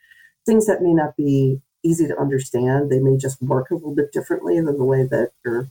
[0.46, 2.90] things that may not be easy to understand.
[2.90, 5.68] They may just work a little bit differently than the way that your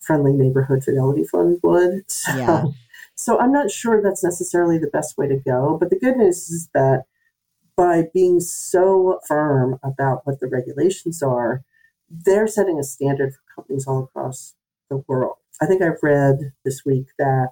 [0.00, 2.04] friendly neighborhood fidelity fund would.
[2.08, 2.64] So, Yeah.
[3.14, 5.76] so I'm not sure that's necessarily the best way to go.
[5.78, 7.04] But the good news is that
[7.76, 11.62] by being so firm about what the regulations are,
[12.10, 14.54] they're setting a standard for companies all across
[14.90, 15.36] the world.
[15.60, 17.50] I think I've read this week that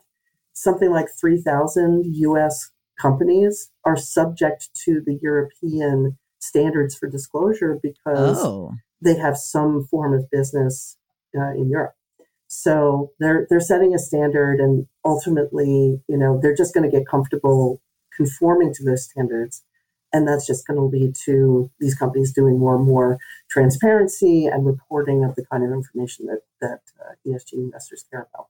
[0.52, 8.72] something like 3,000 US companies are subject to the European standards for disclosure because oh,
[9.00, 10.96] they have some form of business
[11.36, 11.94] uh, in Europe.
[12.48, 17.06] So they're they're setting a standard, and ultimately, you know, they're just going to get
[17.06, 17.80] comfortable
[18.16, 19.62] conforming to those standards,
[20.12, 23.18] and that's just going to lead to these companies doing more and more
[23.48, 28.48] transparency and reporting of the kind of information that that uh, ESG investors care about.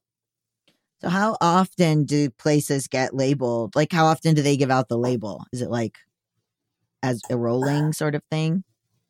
[1.02, 3.76] so how often do places get labeled?
[3.76, 5.44] Like, how often do they give out the label?
[5.52, 5.98] Is it like
[7.02, 8.64] as a rolling sort of thing?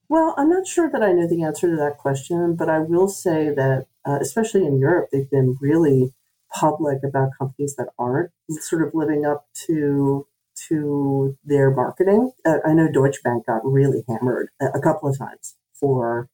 [0.08, 3.08] Well, I'm not sure that I know the answer to that question, but I will
[3.08, 6.12] say that, uh, especially in Europe, they've been really
[6.52, 10.26] public about companies that aren't sort of living up to
[10.68, 12.32] to their marketing.
[12.44, 16.28] Uh, I know Deutsche Bank got really hammered a, a couple of times for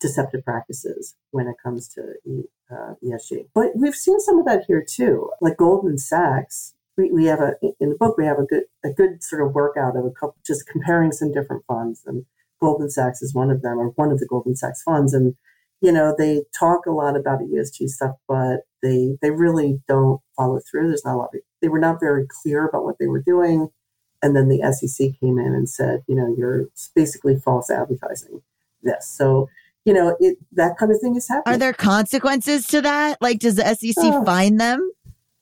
[0.00, 2.14] deceptive practices when it comes to
[2.70, 3.48] uh, ESG.
[3.54, 5.30] But we've seen some of that here too.
[5.40, 8.90] Like Goldman Sachs, we, we have a in the book we have a good a
[8.90, 12.26] good sort of workout of a couple just comparing some different funds and
[12.60, 15.34] Goldman Sachs is one of them or one of the Goldman Sachs funds and
[15.80, 20.60] you know they talk a lot about ESG stuff but they they really don't follow
[20.68, 23.22] through there's not a lot of, they were not very clear about what they were
[23.22, 23.68] doing
[24.20, 28.42] and then the SEC came in and said you know you're basically false advertising
[28.82, 29.48] this so
[29.88, 31.54] you know, it that kind of thing is happening.
[31.54, 33.22] Are there consequences to that?
[33.22, 34.22] Like, does the SEC oh.
[34.22, 34.92] fine them?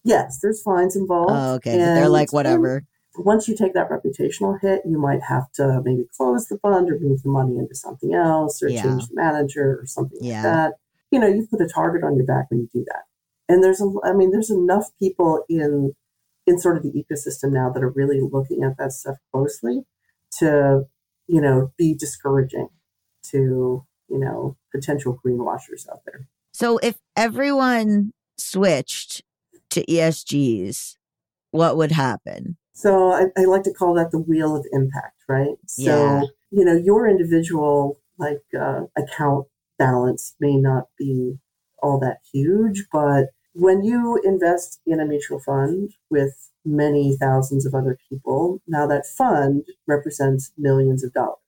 [0.07, 1.32] Yes, there's fines involved.
[1.32, 1.72] Oh, okay.
[1.72, 2.84] And, they're like, um, whatever.
[3.18, 6.98] Once you take that reputational hit, you might have to maybe close the fund or
[7.00, 8.82] move the money into something else or yeah.
[8.82, 10.34] change the manager or something yeah.
[10.34, 10.72] like that.
[11.11, 13.04] You know, you put a target on your back when you do that.
[13.48, 15.92] And there's a, I mean, there's enough people in
[16.46, 19.82] in sort of the ecosystem now that are really looking at that stuff closely
[20.38, 20.84] to,
[21.26, 22.68] you know, be discouraging
[23.30, 26.28] to you know, potential greenwashers out there.
[26.52, 29.22] So if everyone switched
[29.77, 30.97] to ESGs,
[31.51, 32.57] what would happen?
[32.72, 35.57] So I, I like to call that the wheel of impact, right?
[35.66, 36.22] So, yeah.
[36.51, 39.47] you know, your individual like uh, account
[39.79, 41.39] balance may not be
[41.83, 47.74] all that huge, but when you invest in a mutual fund with many thousands of
[47.74, 51.39] other people, now that fund represents millions of dollars.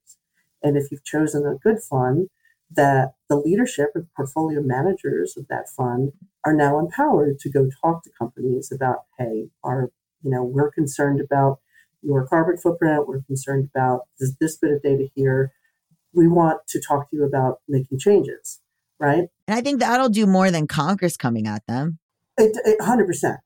[0.62, 2.28] And if you've chosen a good fund,
[2.70, 6.12] that the leadership and portfolio managers of that fund
[6.48, 9.90] are now empowered to go talk to companies about, hey, our,
[10.22, 11.58] you know, we're concerned about
[12.00, 15.52] your carbon footprint, we're concerned about this, this bit of data here.
[16.14, 18.60] We want to talk to you about making changes,
[18.98, 19.28] right?
[19.46, 21.98] And I think that'll do more than Congress coming at them.
[22.38, 23.38] It, it, 100%.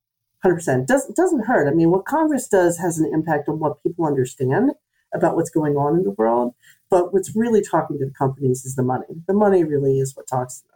[0.45, 0.87] 100%.
[0.87, 1.69] Does, doesn't hurt.
[1.69, 4.71] I mean, what Congress does has an impact on what people understand
[5.13, 6.55] about what's going on in the world.
[6.89, 9.07] But what's really talking to the companies is the money.
[9.27, 10.72] The money really is what talks to them.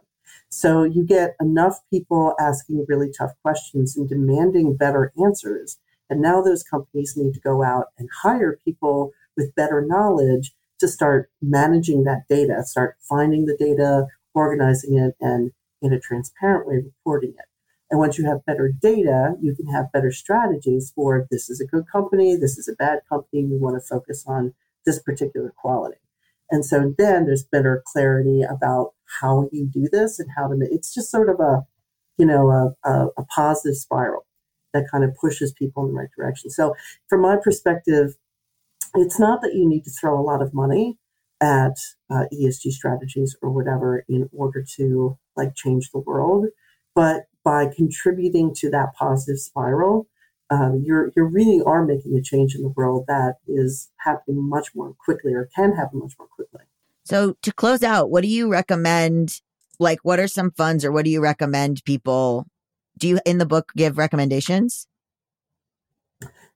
[0.49, 5.77] So you get enough people asking really tough questions and demanding better answers.
[6.09, 10.87] And now those companies need to go out and hire people with better knowledge to
[10.87, 15.51] start managing that data, start finding the data, organizing it, and
[15.81, 17.45] in a transparent way reporting it.
[17.89, 21.65] And once you have better data, you can have better strategies for this is a
[21.65, 24.53] good company, this is a bad company, we want to focus on
[24.85, 25.97] this particular quality.
[26.49, 30.69] And so then there's better clarity about how you do this and how to make
[30.71, 31.63] it's just sort of a,
[32.17, 34.25] you know, a, a, a positive spiral
[34.73, 36.49] that kind of pushes people in the right direction.
[36.49, 36.75] So
[37.07, 38.15] from my perspective,
[38.95, 40.97] it's not that you need to throw a lot of money
[41.41, 41.77] at
[42.09, 46.47] uh, ESG strategies or whatever in order to like change the world,
[46.95, 50.07] but by contributing to that positive spiral,
[50.49, 54.73] um, you're you really are making a change in the world that is happening much
[54.73, 56.61] more quickly or can happen much more quickly.
[57.03, 59.41] So to close out, what do you recommend?
[59.79, 62.47] Like, what are some funds, or what do you recommend people?
[62.97, 64.87] Do you in the book give recommendations?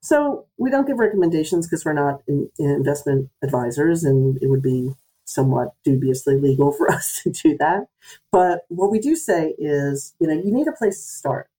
[0.01, 4.63] So we don't give recommendations because we're not in, in investment advisors, and it would
[4.63, 4.93] be
[5.25, 7.87] somewhat dubiously legal for us to do that.
[8.31, 11.50] But what we do say is, you know, you need a place to start.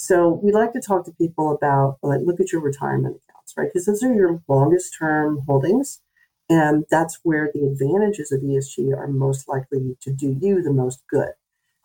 [0.00, 3.68] So we like to talk to people about, like, look at your retirement accounts, right?
[3.70, 6.00] Because those are your longest term holdings.
[6.48, 11.02] And that's where the advantages of ESG are most likely to do you the most
[11.10, 11.32] good.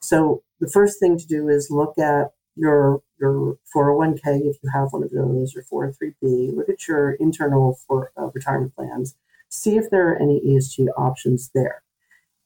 [0.01, 4.93] So the first thing to do is look at your your 401k if you have
[4.93, 6.55] one of those or 403b.
[6.55, 9.15] Look at your internal for uh, retirement plans
[9.49, 11.81] see if there are any ESG options there.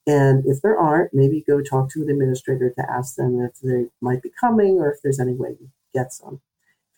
[0.09, 3.91] And if there aren't, maybe go talk to an administrator to ask them if they
[4.01, 6.41] might be coming or if there's any way you get some.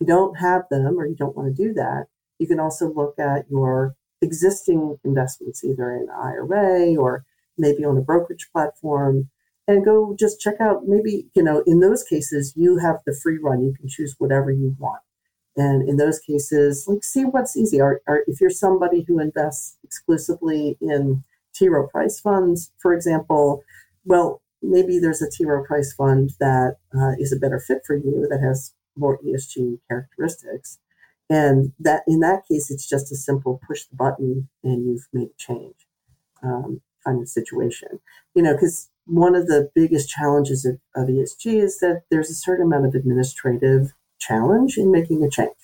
[0.00, 2.06] you don't have them or you don't want to do that,
[2.38, 7.26] you can also look at your existing investments, either in IRA or
[7.58, 9.28] maybe on a brokerage platform,
[9.68, 13.36] and go just check out maybe, you know, in those cases, you have the free
[13.36, 13.62] run.
[13.62, 15.02] You can choose whatever you want.
[15.54, 17.78] And in those cases, like see what's easy.
[17.78, 21.24] Or, or if you're somebody who invests exclusively in
[21.54, 21.68] T.
[21.68, 23.62] Rowe Price funds, for example,
[24.04, 25.44] well, maybe there's a T.
[25.44, 29.78] Rowe Price fund that uh, is a better fit for you that has more ESG
[29.88, 30.78] characteristics.
[31.30, 35.28] And that in that case, it's just a simple push the button and you've made
[35.28, 35.86] a change
[36.42, 38.00] um, kind of situation.
[38.34, 42.34] You know, because one of the biggest challenges of, of ESG is that there's a
[42.34, 45.56] certain amount of administrative challenge in making a change,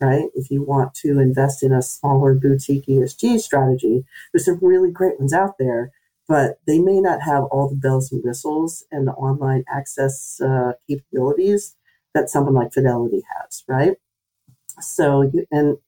[0.00, 0.28] right?
[0.34, 5.18] If you want to invest in a smaller boutique ESG strategy, there's some really great
[5.18, 5.90] ones out there,
[6.28, 10.72] but they may not have all the bells and whistles and the online access uh,
[10.88, 11.74] capabilities
[12.14, 13.96] that someone like Fidelity has, right?
[14.80, 15.78] So, and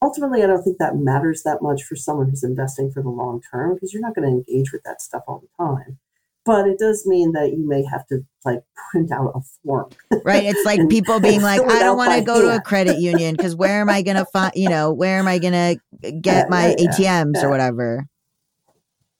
[0.00, 3.42] ultimately, I don't think that matters that much for someone who's investing for the long
[3.50, 5.98] term because you're not going to engage with that stuff all the time.
[6.48, 9.90] But it does mean that you may have to like print out a form.
[10.24, 10.44] Right.
[10.44, 13.36] It's like And- people being like, I don't want to go to a credit union
[13.36, 16.46] because where am I going to find, you know, where am I going to get
[16.46, 17.44] Yeah, my yeah, ATMs yeah.
[17.44, 18.06] or whatever?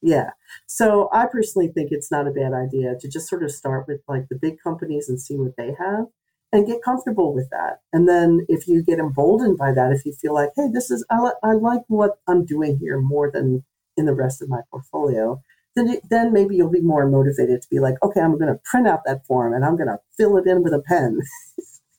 [0.00, 0.30] Yeah.
[0.66, 4.00] So I personally think it's not a bad idea to just sort of start with
[4.08, 6.06] like the big companies and see what they have
[6.50, 7.80] and get comfortable with that.
[7.92, 11.04] And then if you get emboldened by that, if you feel like, hey, this is,
[11.10, 13.64] I, li- I like what I'm doing here more than
[13.98, 15.42] in the rest of my portfolio,
[15.78, 18.88] then, then maybe you'll be more motivated to be like, okay, I'm going to print
[18.88, 21.20] out that form and I'm going to fill it in with a pen.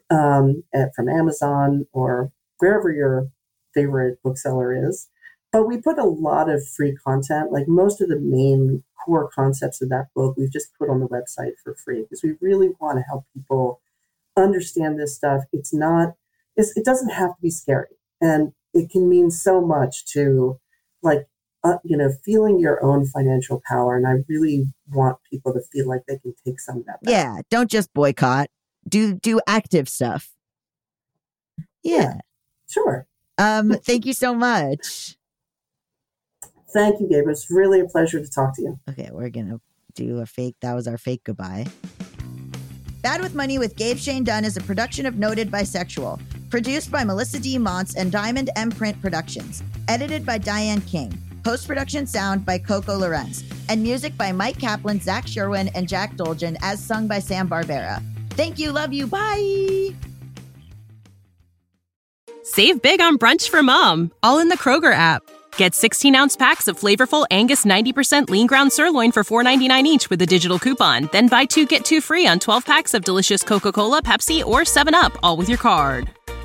[0.10, 3.28] um, at, from Amazon or wherever your
[3.74, 5.10] favorite bookseller is.
[5.52, 9.82] But we put a lot of free content, like most of the main core concepts
[9.82, 12.98] of that book, we've just put on the website for free because we really want
[12.98, 13.80] to help people
[14.36, 15.44] understand this stuff.
[15.54, 16.16] It's not,
[16.58, 17.96] it's, it doesn't have to be scary.
[18.20, 20.60] And it can mean so much to,
[21.02, 21.28] like,
[21.66, 23.98] uh, you know, feeling your own financial power.
[23.98, 27.12] And I really want people to feel like they can take some of that back.
[27.12, 27.42] Yeah.
[27.50, 28.50] Don't just boycott.
[28.88, 30.30] Do do active stuff.
[31.84, 32.20] Yeah.
[32.70, 33.08] Sure.
[33.38, 35.18] Um, thank you so much.
[36.72, 37.28] Thank you, Gabe.
[37.28, 38.80] It's really a pleasure to talk to you.
[38.90, 39.60] Okay, we're gonna
[39.96, 40.56] do a fake.
[40.62, 41.66] That was our fake goodbye.
[43.02, 47.04] Bad with Money with Gabe Shane Dunn is a production of Noted Bisexual, produced by
[47.04, 47.58] Melisa D.
[47.58, 53.00] Monts and Diamond M Print Productions, edited by Diane Kang, post production sound by Coco
[53.00, 57.48] Llorens, and music by Mike Kaplan, Zach Sherwin, and Jack Dolgen, as sung by Sam
[57.48, 58.04] Barbera.
[58.32, 59.94] Thank you, love you, bye.
[62.44, 65.22] Save big on brunch for mom, all in the Kroger app.
[65.58, 70.22] Get 16 ounce packs of flavorful Angus 90% lean ground sirloin for $4.99 each with
[70.22, 71.10] a digital coupon.
[71.12, 74.62] Then buy two get two free on 12 packs of delicious Coca Cola, Pepsi, or
[74.62, 76.10] 7UP, all with your card.